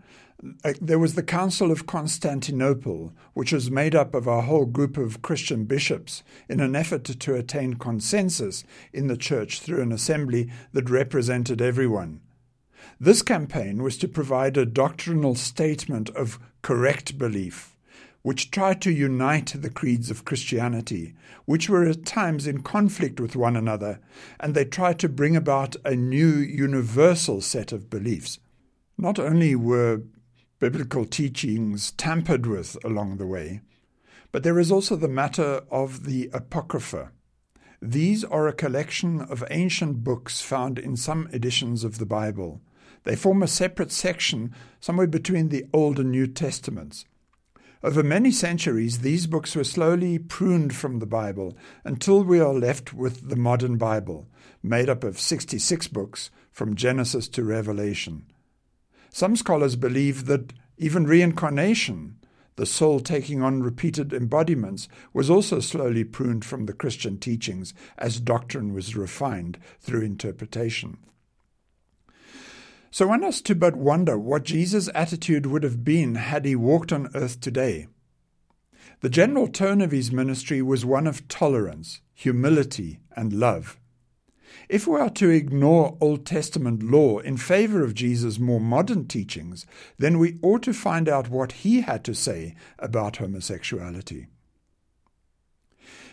uh, 0.65 0.73
there 0.81 0.99
was 0.99 1.15
the 1.15 1.23
Council 1.23 1.71
of 1.71 1.87
Constantinople, 1.87 3.13
which 3.35 3.53
was 3.53 3.71
made 3.71 3.95
up 3.95 4.15
of 4.15 4.27
a 4.27 4.41
whole 4.41 4.65
group 4.65 4.97
of 4.97 5.21
Christian 5.21 5.67
bishops 5.67 6.23
in 6.49 6.61
an 6.61 6.75
effort 6.75 7.05
to, 7.05 7.19
to 7.19 7.35
attain 7.35 7.75
consensus 7.75 8.65
in 8.95 9.09
the 9.09 9.19
church 9.19 9.61
through 9.61 9.83
an 9.83 9.93
assembly 9.93 10.51
that 10.73 10.89
represented 10.89 11.61
everyone. 11.61 12.23
This 12.99 13.21
campaign 13.21 13.83
was 13.83 13.99
to 13.99 14.09
provide 14.09 14.57
a 14.57 14.65
doctrinal 14.65 15.35
statement 15.35 16.09
of 16.11 16.39
correct 16.63 17.19
belief 17.19 17.77
which 18.23 18.51
tried 18.51 18.83
to 18.83 18.93
unite 18.93 19.55
the 19.55 19.71
creeds 19.71 20.11
of 20.11 20.25
Christianity, 20.25 21.15
which 21.47 21.69
were 21.69 21.85
at 21.85 22.05
times 22.05 22.47
in 22.47 22.63
conflict 22.63 23.19
with 23.19 23.35
one 23.35 23.57
another, 23.57 24.01
and 24.39 24.55
they 24.55 24.65
tried 24.65 24.99
to 24.99 25.09
bring 25.09 25.37
about 25.37 25.77
a 25.85 25.97
new 25.97 26.27
universal 26.27 27.41
set 27.41 27.73
of 27.73 27.89
beliefs. 27.89 28.39
Not 28.99 29.19
only 29.19 29.55
were 29.55 30.03
biblical 30.59 31.07
teachings 31.07 31.93
tampered 31.93 32.47
with 32.47 32.77
along 32.85 33.17
the 33.17 33.27
way, 33.27 33.63
but 34.33 34.43
there 34.43 34.59
is 34.59 34.71
also 34.71 34.95
the 34.95 35.09
matter 35.09 35.63
of 35.71 36.05
the 36.05 36.31
Apocrypha. 36.33 37.11
These 37.83 38.25
are 38.25 38.47
a 38.47 38.53
collection 38.53 39.23
of 39.23 39.43
ancient 39.51 40.05
books 40.05 40.43
found 40.43 40.79
in 40.79 40.97
some 40.97 41.29
editions 41.33 41.83
of 41.83 41.97
the 41.97 42.07
Bible. 42.07 42.61
They 43.05 43.17
form 43.17 43.43
a 43.43 43.49
separate 43.49 43.91
section 43.91 44.55
somewhere 44.79 45.07
between 45.07 45.49
the 45.49 45.65
Old 45.73 45.99
and 45.99 46.11
New 46.11 46.27
Testaments. 46.27 47.07
Over 47.83 48.03
many 48.03 48.31
centuries, 48.31 48.99
these 48.99 49.27
books 49.27 49.57
were 49.57 49.65
slowly 49.65 50.19
pruned 50.19 50.75
from 50.75 50.99
the 50.99 51.07
Bible 51.07 51.57
until 51.83 52.23
we 52.23 52.39
are 52.39 52.53
left 52.53 52.93
with 52.93 53.31
the 53.31 53.37
modern 53.37 53.79
Bible, 53.79 54.29
made 54.63 54.91
up 54.91 55.03
of 55.03 55.19
66 55.19 55.89
books 55.89 56.31
from 56.53 56.75
Genesis 56.75 57.27
to 57.29 57.43
Revelation. 57.43 58.27
Some 59.09 59.35
scholars 59.35 59.77
believe 59.77 60.27
that 60.27 60.53
even 60.77 61.07
reincarnation, 61.07 62.17
the 62.57 62.67
soul 62.67 63.01
taking 63.01 63.43
on 63.43 63.63
repeated 63.63 64.13
embodiments, 64.13 64.87
was 65.15 65.31
also 65.31 65.59
slowly 65.59 66.05
pruned 66.05 66.45
from 66.45 66.67
the 66.67 66.75
Christian 66.75 67.17
teachings 67.17 67.73
as 67.97 68.21
doctrine 68.21 68.75
was 68.75 68.95
refined 68.95 69.59
through 69.81 70.03
interpretation. 70.03 70.99
So 72.91 73.07
one 73.07 73.23
has 73.23 73.41
to 73.43 73.55
but 73.55 73.77
wonder 73.77 74.19
what 74.19 74.45
Jesus' 74.45 74.91
attitude 74.95 75.47
would 75.47 75.63
have 75.63 75.85
been 75.85 76.17
had 76.17 76.45
he 76.45 76.57
walked 76.57 76.93
on 76.93 77.11
earth 77.15 77.41
today. 77.41 77.87
The 79.01 79.09
general 79.09 79.47
tone 79.49 79.81
of 79.81 79.93
his 79.93 80.13
ministry 80.13 80.61
was 80.61 80.85
one 80.85 81.07
of 81.07 81.27
tolerance, 81.29 82.01
humility, 82.15 83.01
and 83.17 83.33
love. 83.33 83.79
If 84.69 84.87
we 84.87 84.99
are 84.99 85.11
to 85.11 85.31
ignore 85.31 85.97
Old 86.01 86.27
Testament 86.27 86.83
law 86.83 87.19
in 87.21 87.37
favor 87.37 87.83
of 87.83 87.95
Jesus' 87.95 88.39
more 88.39 88.61
modern 88.61 89.07
teachings, 89.07 89.65
then 89.99 90.19
we 90.19 90.39
ought 90.43 90.63
to 90.65 90.73
find 90.73 91.09
out 91.09 91.31
what 91.31 91.53
he 91.53 91.83
had 91.83 92.05
to 92.05 92.15
say 92.15 92.57
about 92.79 93.17
homosexuality. 93.17 94.27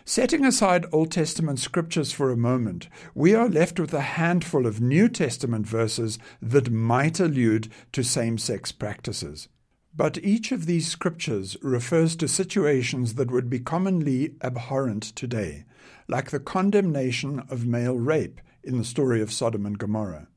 Setting 0.10 0.46
aside 0.46 0.86
Old 0.94 1.12
Testament 1.12 1.60
scriptures 1.60 2.14
for 2.14 2.32
a 2.32 2.38
moment, 2.38 2.88
we 3.14 3.36
are 3.36 3.50
left 3.50 3.78
with 3.78 3.94
a 3.94 4.00
handful 4.00 4.66
of 4.66 4.80
New 4.80 5.10
Testament 5.10 5.68
verses 5.68 6.18
that 6.42 6.72
might 6.72 7.20
allude 7.20 7.68
to 7.92 8.04
same 8.04 8.38
sex 8.38 8.72
practices. 8.72 9.50
But 9.94 10.18
each 10.20 10.54
of 10.54 10.66
these 10.66 10.88
scriptures 10.88 11.58
refers 11.62 12.16
to 12.16 12.30
situations 12.30 13.16
that 13.16 13.32
would 13.32 13.50
be 13.50 13.60
commonly 13.60 14.36
abhorrent 14.42 15.04
today, 15.04 15.66
like 16.08 16.32
the 16.32 16.40
condemnation 16.40 17.44
of 17.50 17.66
male 17.66 17.98
rape 17.98 18.40
in 18.64 18.78
the 18.78 18.86
story 18.86 19.22
of 19.22 19.34
Sodom 19.34 19.66
and 19.66 19.78
Gomorrah, 19.78 20.30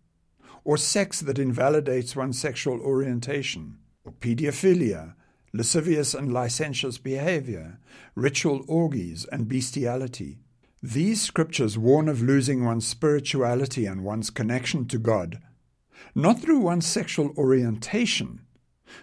or 0.64 0.78
sex 0.78 1.20
that 1.20 1.38
invalidates 1.38 2.16
one's 2.16 2.40
sexual 2.40 2.80
orientation, 2.80 3.78
or 4.04 4.10
pedophilia, 4.10 5.14
lascivious 5.52 6.14
and 6.14 6.32
licentious 6.32 6.98
behavior, 6.98 7.78
ritual 8.14 8.64
orgies, 8.68 9.26
and 9.32 9.48
bestiality. 9.48 10.38
These 10.82 11.20
scriptures 11.20 11.76
warn 11.76 12.08
of 12.08 12.22
losing 12.22 12.64
one's 12.64 12.86
spirituality 12.86 13.86
and 13.86 14.04
one's 14.04 14.30
connection 14.30 14.86
to 14.86 14.98
God, 14.98 15.38
not 16.14 16.40
through 16.40 16.60
one's 16.60 16.86
sexual 16.86 17.34
orientation, 17.36 18.40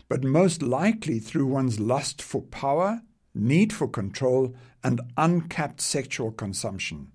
but 0.10 0.24
most 0.24 0.62
likely 0.62 1.20
through 1.20 1.46
one's 1.46 1.80
lust 1.80 2.22
for 2.22 2.42
power, 2.42 3.02
need 3.34 3.72
for 3.72 3.88
control, 3.88 4.56
and 4.84 5.02
uncapped 5.18 5.82
sexual 5.82 6.32
consumption. 6.32 7.12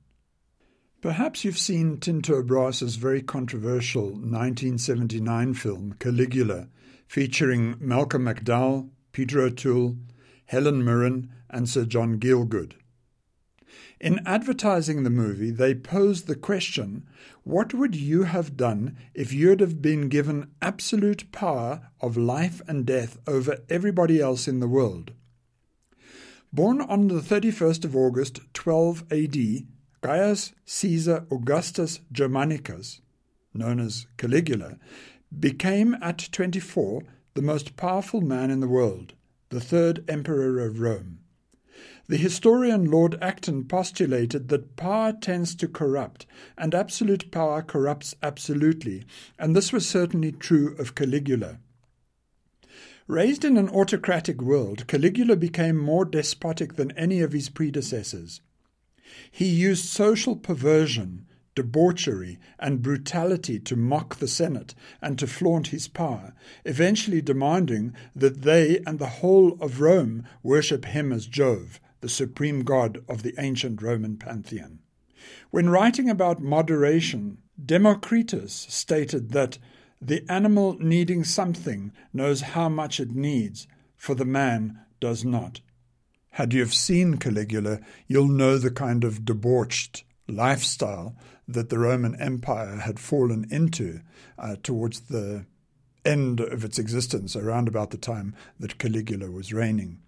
Perhaps 1.00 1.44
you've 1.44 1.58
seen 1.58 1.98
Tinto 1.98 2.42
Brass's 2.44 2.94
very 2.94 3.22
controversial 3.22 4.10
1979 4.10 5.54
film 5.54 5.96
Caligula, 5.98 6.68
featuring 7.08 7.74
Malcolm 7.80 8.24
McDowell, 8.24 8.88
Peter 9.12 9.40
O'Toole, 9.40 9.96
Helen 10.46 10.84
Mirren, 10.84 11.30
and 11.48 11.68
Sir 11.68 11.84
John 11.84 12.18
Gielgud. 12.18 12.74
In 14.00 14.20
advertising 14.26 15.02
the 15.02 15.10
movie, 15.10 15.50
they 15.50 15.74
posed 15.74 16.26
the 16.26 16.34
question 16.34 17.06
what 17.44 17.72
would 17.72 17.94
you 17.94 18.24
have 18.24 18.56
done 18.56 18.96
if 19.14 19.32
you'd 19.32 19.60
have 19.60 19.80
been 19.80 20.08
given 20.08 20.50
absolute 20.60 21.30
power 21.30 21.90
of 22.00 22.16
life 22.16 22.60
and 22.66 22.84
death 22.84 23.18
over 23.26 23.58
everybody 23.68 24.20
else 24.20 24.48
in 24.48 24.60
the 24.60 24.68
world? 24.68 25.12
Born 26.52 26.80
on 26.80 27.08
the 27.08 27.20
31st 27.20 27.84
of 27.84 27.96
August 27.96 28.40
12 28.54 29.04
AD, 29.10 29.36
Gaius 30.02 30.52
Caesar 30.64 31.26
Augustus 31.30 32.00
Germanicus, 32.10 33.00
known 33.54 33.78
as 33.78 34.06
Caligula, 34.16 34.78
became 35.38 35.94
at 36.02 36.28
24 36.32 37.02
the 37.34 37.42
most 37.42 37.76
powerful 37.76 38.20
man 38.20 38.50
in 38.50 38.60
the 38.60 38.68
world, 38.68 39.14
the 39.48 39.60
third 39.60 40.04
emperor 40.08 40.60
of 40.60 40.80
Rome. 40.80 41.18
The 42.08 42.16
historian 42.16 42.90
Lord 42.90 43.16
Acton 43.22 43.64
postulated 43.64 44.48
that 44.48 44.76
power 44.76 45.12
tends 45.12 45.54
to 45.54 45.68
corrupt, 45.68 46.26
and 46.58 46.74
absolute 46.74 47.30
power 47.30 47.62
corrupts 47.62 48.14
absolutely, 48.22 49.04
and 49.38 49.56
this 49.56 49.72
was 49.72 49.88
certainly 49.88 50.32
true 50.32 50.76
of 50.78 50.94
Caligula. 50.94 51.58
Raised 53.06 53.44
in 53.44 53.56
an 53.56 53.68
autocratic 53.68 54.42
world, 54.42 54.86
Caligula 54.86 55.36
became 55.36 55.76
more 55.76 56.04
despotic 56.04 56.74
than 56.74 56.90
any 56.92 57.20
of 57.20 57.32
his 57.32 57.48
predecessors. 57.48 58.40
He 59.30 59.46
used 59.46 59.86
social 59.86 60.36
perversion, 60.36 61.26
debauchery, 61.54 62.38
and 62.58 62.82
brutality 62.82 63.58
to 63.58 63.76
mock 63.76 64.16
the 64.16 64.28
Senate 64.28 64.74
and 65.00 65.18
to 65.18 65.26
flaunt 65.26 65.68
his 65.68 65.88
power, 65.88 66.34
eventually 66.64 67.20
demanding 67.20 67.94
that 68.14 68.42
they 68.42 68.80
and 68.86 68.98
the 68.98 69.20
whole 69.20 69.52
of 69.60 69.80
Rome 69.80 70.24
worship 70.42 70.86
him 70.86 71.12
as 71.12 71.26
Jove, 71.26 71.80
the 72.00 72.08
supreme 72.08 72.64
god 72.64 73.04
of 73.08 73.22
the 73.22 73.34
ancient 73.38 73.82
Roman 73.82 74.16
pantheon. 74.16 74.78
When 75.50 75.68
writing 75.68 76.08
about 76.08 76.42
moderation, 76.42 77.38
Democritus 77.62 78.66
stated 78.68 79.30
that 79.32 79.58
the 80.00 80.24
animal 80.28 80.76
needing 80.80 81.22
something 81.22 81.92
knows 82.12 82.40
how 82.40 82.68
much 82.68 82.98
it 82.98 83.14
needs, 83.14 83.68
for 83.96 84.14
the 84.14 84.24
man 84.24 84.80
does 84.98 85.24
not. 85.24 85.60
Had 86.30 86.54
you 86.54 86.60
have 86.60 86.74
seen 86.74 87.18
Caligula, 87.18 87.78
you'll 88.08 88.26
know 88.26 88.56
the 88.56 88.70
kind 88.70 89.04
of 89.04 89.24
debauched 89.24 90.04
lifestyle 90.28 91.16
that 91.48 91.68
the 91.68 91.78
Roman 91.78 92.14
Empire 92.20 92.76
had 92.76 92.98
fallen 92.98 93.46
into 93.50 94.00
uh, 94.38 94.56
towards 94.62 95.00
the 95.02 95.46
end 96.04 96.40
of 96.40 96.64
its 96.64 96.78
existence, 96.78 97.36
around 97.36 97.68
about 97.68 97.90
the 97.90 97.98
time 97.98 98.34
that 98.58 98.78
Caligula 98.78 99.30
was 99.30 99.52
reigning. 99.52 100.00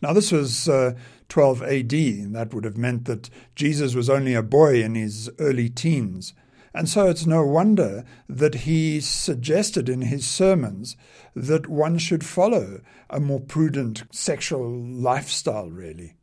Now, 0.00 0.12
this 0.12 0.30
was 0.30 0.68
uh, 0.68 0.94
12 1.28 1.62
AD, 1.62 1.92
and 1.92 2.34
that 2.34 2.54
would 2.54 2.64
have 2.64 2.76
meant 2.76 3.04
that 3.06 3.28
Jesus 3.54 3.94
was 3.94 4.08
only 4.08 4.34
a 4.34 4.42
boy 4.42 4.82
in 4.82 4.94
his 4.94 5.30
early 5.38 5.68
teens. 5.68 6.34
And 6.72 6.88
so 6.88 7.08
it's 7.08 7.26
no 7.26 7.44
wonder 7.44 8.04
that 8.28 8.54
he 8.54 9.00
suggested 9.00 9.88
in 9.88 10.02
his 10.02 10.26
sermons 10.26 10.96
that 11.34 11.66
one 11.66 11.98
should 11.98 12.24
follow 12.24 12.80
a 13.10 13.18
more 13.18 13.40
prudent 13.40 14.04
sexual 14.12 14.70
lifestyle, 14.70 15.70
really. 15.70 16.14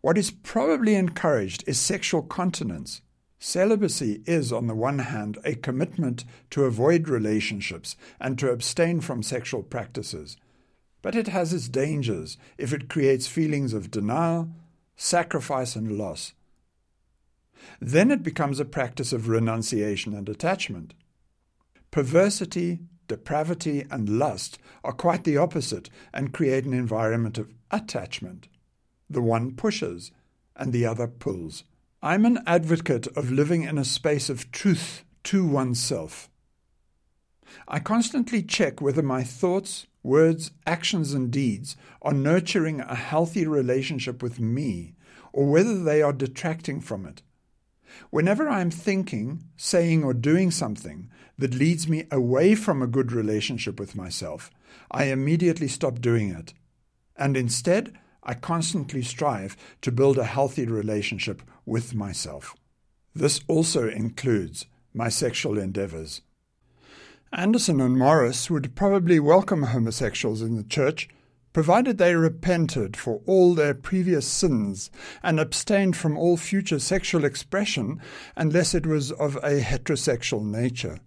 What 0.00 0.16
is 0.16 0.30
probably 0.30 0.94
encouraged 0.94 1.64
is 1.66 1.78
sexual 1.78 2.22
continence. 2.22 3.02
Celibacy 3.38 4.22
is, 4.26 4.52
on 4.52 4.66
the 4.66 4.74
one 4.74 4.98
hand, 4.98 5.38
a 5.44 5.54
commitment 5.54 6.24
to 6.50 6.64
avoid 6.64 7.08
relationships 7.08 7.96
and 8.18 8.38
to 8.38 8.50
abstain 8.50 9.00
from 9.00 9.22
sexual 9.22 9.62
practices. 9.62 10.36
But 11.02 11.16
it 11.16 11.28
has 11.28 11.52
its 11.52 11.68
dangers 11.68 12.36
if 12.58 12.72
it 12.72 12.88
creates 12.90 13.26
feelings 13.26 13.72
of 13.72 13.90
denial, 13.90 14.50
sacrifice, 14.96 15.74
and 15.74 15.96
loss. 15.96 16.34
Then 17.80 18.10
it 18.10 18.22
becomes 18.22 18.60
a 18.60 18.64
practice 18.64 19.12
of 19.12 19.28
renunciation 19.28 20.14
and 20.14 20.28
attachment. 20.28 20.94
Perversity, 21.90 22.80
depravity, 23.08 23.86
and 23.90 24.18
lust 24.18 24.58
are 24.84 24.92
quite 24.92 25.24
the 25.24 25.36
opposite 25.38 25.90
and 26.12 26.32
create 26.32 26.64
an 26.64 26.74
environment 26.74 27.38
of 27.38 27.52
attachment. 27.70 28.48
The 29.10 29.20
one 29.20 29.56
pushes, 29.56 30.12
and 30.54 30.72
the 30.72 30.86
other 30.86 31.08
pulls. 31.08 31.64
I'm 32.00 32.24
an 32.24 32.38
advocate 32.46 33.08
of 33.08 33.30
living 33.30 33.64
in 33.64 33.76
a 33.76 33.84
space 33.84 34.30
of 34.30 34.50
truth 34.52 35.04
to 35.24 35.44
oneself. 35.44 36.30
I 37.66 37.80
constantly 37.80 38.42
check 38.42 38.80
whether 38.80 39.02
my 39.02 39.24
thoughts, 39.24 39.86
words, 40.02 40.52
actions, 40.66 41.12
and 41.12 41.30
deeds 41.30 41.76
are 42.00 42.12
nurturing 42.12 42.80
a 42.80 42.94
healthy 42.94 43.46
relationship 43.46 44.22
with 44.22 44.38
me 44.38 44.94
or 45.32 45.50
whether 45.50 45.82
they 45.82 46.02
are 46.02 46.12
detracting 46.12 46.80
from 46.80 47.04
it. 47.04 47.22
Whenever 48.10 48.48
I 48.48 48.60
am 48.60 48.70
thinking, 48.70 49.44
saying, 49.56 50.04
or 50.04 50.14
doing 50.14 50.50
something 50.50 51.10
that 51.38 51.54
leads 51.54 51.88
me 51.88 52.06
away 52.10 52.54
from 52.54 52.82
a 52.82 52.86
good 52.86 53.12
relationship 53.12 53.80
with 53.80 53.96
myself, 53.96 54.50
I 54.90 55.04
immediately 55.04 55.68
stop 55.68 56.00
doing 56.00 56.30
it. 56.30 56.54
And 57.16 57.36
instead, 57.36 57.98
I 58.22 58.34
constantly 58.34 59.02
strive 59.02 59.56
to 59.82 59.92
build 59.92 60.18
a 60.18 60.24
healthy 60.24 60.66
relationship 60.66 61.42
with 61.64 61.94
myself. 61.94 62.54
This 63.14 63.40
also 63.48 63.88
includes 63.88 64.66
my 64.92 65.08
sexual 65.08 65.58
endeavors. 65.58 66.22
Anderson 67.32 67.80
and 67.80 67.96
Morris 67.96 68.50
would 68.50 68.74
probably 68.74 69.20
welcome 69.20 69.62
homosexuals 69.62 70.42
in 70.42 70.56
the 70.56 70.64
church, 70.64 71.08
provided 71.52 71.98
they 71.98 72.14
repented 72.14 72.96
for 72.96 73.20
all 73.26 73.54
their 73.54 73.74
previous 73.74 74.26
sins 74.26 74.90
and 75.22 75.38
abstained 75.38 75.96
from 75.96 76.16
all 76.16 76.36
future 76.36 76.78
sexual 76.78 77.24
expression 77.24 78.00
unless 78.36 78.74
it 78.74 78.86
was 78.86 79.12
of 79.12 79.36
a 79.36 79.60
heterosexual 79.60 80.44
nature. 80.44 80.98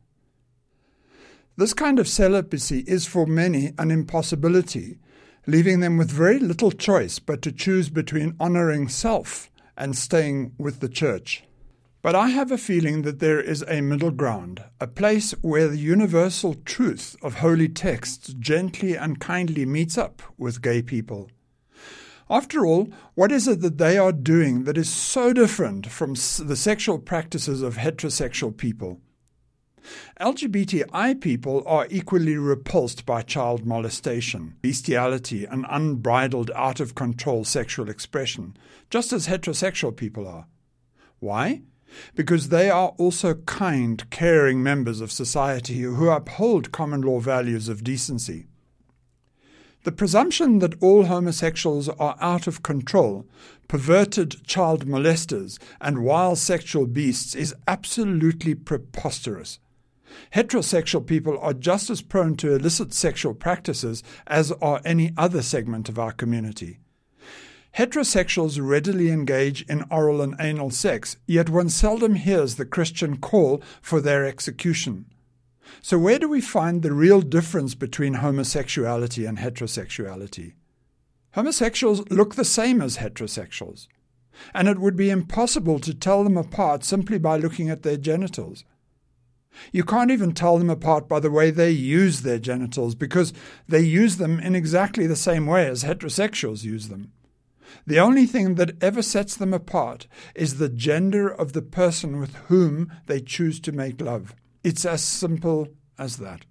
This 1.56 1.74
kind 1.74 2.00
of 2.00 2.08
celibacy 2.08 2.84
is 2.88 3.06
for 3.06 3.28
many 3.28 3.74
an 3.78 3.92
impossibility, 3.92 4.98
leaving 5.46 5.80
them 5.80 5.98
with 5.98 6.12
very 6.12 6.40
little 6.40 6.72
choice 6.72 7.20
but 7.20 7.42
to 7.42 7.52
choose 7.52 7.90
between 7.90 8.36
honoring 8.40 8.88
self 8.88 9.52
and 9.78 9.98
staying 9.98 10.54
with 10.58 10.80
the 10.80 10.90
church. 10.90 11.44
But 12.02 12.16
I 12.16 12.30
have 12.30 12.52
a 12.52 12.58
feeling 12.58 13.04
that 13.04 13.20
there 13.20 13.40
is 13.40 13.64
a 13.68 13.80
middle 13.80 14.12
ground, 14.12 14.62
a 14.82 14.88
place 14.88 15.32
where 15.42 15.70
the 15.70 15.78
universal 15.78 16.54
truth 16.54 17.16
of 17.22 17.36
holy 17.36 17.70
texts 17.70 18.34
gently 18.40 18.96
and 18.96 19.22
kindly 19.22 19.66
meets 19.66 19.98
up 19.98 20.22
with 20.38 20.62
gay 20.62 20.82
people. 20.82 21.30
After 22.30 22.66
all, 22.66 22.90
what 23.16 23.32
is 23.32 23.48
it 23.48 23.62
that 23.62 23.78
they 23.78 23.98
are 23.98 24.12
doing 24.12 24.66
that 24.66 24.78
is 24.78 24.90
so 24.90 25.34
different 25.34 25.88
from 25.88 26.14
the 26.14 26.58
sexual 26.58 27.00
practices 27.00 27.62
of 27.62 27.78
heterosexual 27.78 28.56
people? 28.56 29.00
LGBTI 30.20 31.20
people 31.20 31.64
are 31.66 31.88
equally 31.90 32.38
repulsed 32.38 33.06
by 33.06 33.22
child 33.22 33.66
molestation, 33.66 34.56
bestiality, 34.62 35.46
and 35.46 35.66
unbridled, 35.70 36.52
out 36.56 36.80
of 36.80 36.96
control 36.96 37.44
sexual 37.44 37.90
expression, 37.90 38.56
just 38.90 39.12
as 39.14 39.28
heterosexual 39.28 39.96
people 39.96 40.28
are. 40.28 40.48
Why? 41.20 41.62
because 42.16 42.50
they 42.50 42.70
are 42.70 42.90
also 42.98 43.36
kind, 43.36 44.10
caring 44.10 44.64
members 44.64 45.02
of 45.02 45.12
society 45.12 45.82
who 45.82 46.10
uphold 46.10 46.72
common 46.72 47.02
law 47.02 47.20
values 47.20 47.70
of 47.70 47.84
decency. 47.84 48.48
The 49.84 49.92
presumption 49.92 50.60
that 50.60 50.82
all 50.82 51.06
homosexuals 51.06 51.90
are 51.90 52.16
out 52.22 52.48
of 52.48 52.64
control, 52.64 53.28
perverted 53.68 54.46
child 54.46 54.86
molesters, 54.88 55.60
and 55.82 56.06
wild 56.06 56.38
sexual 56.38 56.88
beasts 56.88 57.36
is 57.36 57.54
absolutely 57.68 58.56
preposterous. 58.56 59.60
Heterosexual 60.34 61.06
people 61.06 61.38
are 61.40 61.54
just 61.54 61.90
as 61.90 62.02
prone 62.02 62.36
to 62.38 62.54
illicit 62.54 62.94
sexual 62.94 63.34
practices 63.34 64.04
as 64.28 64.52
are 64.54 64.82
any 64.84 65.14
other 65.18 65.42
segment 65.42 65.90
of 65.90 66.00
our 66.00 66.12
community. 66.12 66.80
Heterosexuals 67.78 68.60
readily 68.62 69.10
engage 69.10 69.64
in 69.64 69.84
oral 69.90 70.22
and 70.22 70.36
anal 70.40 70.70
sex, 70.70 71.18
yet 71.26 71.50
one 71.50 71.70
seldom 71.70 72.16
hears 72.16 72.56
the 72.56 72.66
Christian 72.66 73.18
call 73.18 73.64
for 73.82 74.00
their 74.00 74.26
execution. 74.26 75.06
So, 75.82 75.98
where 75.98 76.20
do 76.20 76.30
we 76.30 76.40
find 76.40 76.84
the 76.84 76.94
real 76.94 77.22
difference 77.22 77.74
between 77.74 78.16
homosexuality 78.16 79.26
and 79.28 79.40
heterosexuality? 79.40 80.54
Homosexuals 81.34 82.08
look 82.12 82.36
the 82.36 82.46
same 82.46 82.80
as 82.80 82.98
heterosexuals, 82.98 83.88
and 84.54 84.68
it 84.68 84.78
would 84.78 84.96
be 84.96 85.10
impossible 85.10 85.80
to 85.80 85.96
tell 85.96 86.24
them 86.24 86.38
apart 86.38 86.84
simply 86.84 87.18
by 87.18 87.38
looking 87.38 87.72
at 87.72 87.82
their 87.82 87.98
genitals. 87.98 88.64
You 89.72 89.84
can't 89.84 90.12
even 90.12 90.34
tell 90.34 90.58
them 90.58 90.70
apart 90.70 91.08
by 91.08 91.20
the 91.20 91.32
way 91.32 91.52
they 91.52 91.72
use 91.72 92.22
their 92.22 92.40
genitals 92.40 92.96
because 92.96 93.34
they 93.68 93.82
use 93.82 94.18
them 94.18 94.40
in 94.40 94.56
exactly 94.56 95.08
the 95.08 95.16
same 95.16 95.46
way 95.46 95.68
as 95.68 95.84
heterosexuals 95.84 96.64
use 96.64 96.90
them. 96.90 97.12
The 97.88 98.00
only 98.00 98.26
thing 98.26 98.56
that 98.56 98.82
ever 98.82 99.02
sets 99.02 99.36
them 99.36 99.54
apart 99.54 100.08
is 100.36 100.58
the 100.58 100.70
gender 100.70 101.28
of 101.28 101.54
the 101.54 101.62
person 101.62 102.20
with 102.20 102.36
whom 102.48 102.92
they 103.08 103.20
choose 103.20 103.60
to 103.62 103.72
make 103.72 104.00
love. 104.00 104.36
It's 104.64 104.86
as 104.86 105.04
simple 105.04 105.68
as 105.98 106.18
that. 106.18 106.46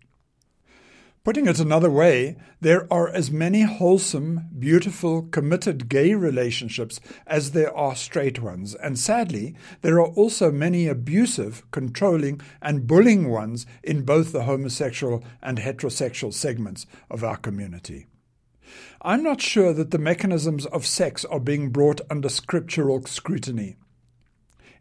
Putting 1.24 1.46
it 1.46 1.60
another 1.60 1.88
way, 1.88 2.36
there 2.60 2.92
are 2.92 3.08
as 3.08 3.30
many 3.30 3.62
wholesome, 3.62 4.48
beautiful, 4.58 5.22
committed 5.22 5.88
gay 5.88 6.14
relationships 6.14 6.98
as 7.28 7.52
there 7.52 7.72
are 7.76 7.94
straight 7.94 8.42
ones, 8.42 8.74
and 8.74 8.98
sadly, 8.98 9.54
there 9.82 10.00
are 10.00 10.08
also 10.08 10.50
many 10.50 10.88
abusive, 10.88 11.62
controlling, 11.70 12.40
and 12.60 12.88
bullying 12.88 13.28
ones 13.30 13.66
in 13.84 14.02
both 14.02 14.32
the 14.32 14.42
homosexual 14.42 15.22
and 15.40 15.58
heterosexual 15.58 16.34
segments 16.34 16.86
of 17.08 17.22
our 17.22 17.36
community. 17.36 18.06
I'm 19.00 19.22
not 19.22 19.40
sure 19.40 19.72
that 19.74 19.92
the 19.92 19.98
mechanisms 19.98 20.66
of 20.66 20.84
sex 20.84 21.24
are 21.26 21.38
being 21.38 21.70
brought 21.70 22.00
under 22.10 22.28
scriptural 22.28 23.06
scrutiny. 23.06 23.76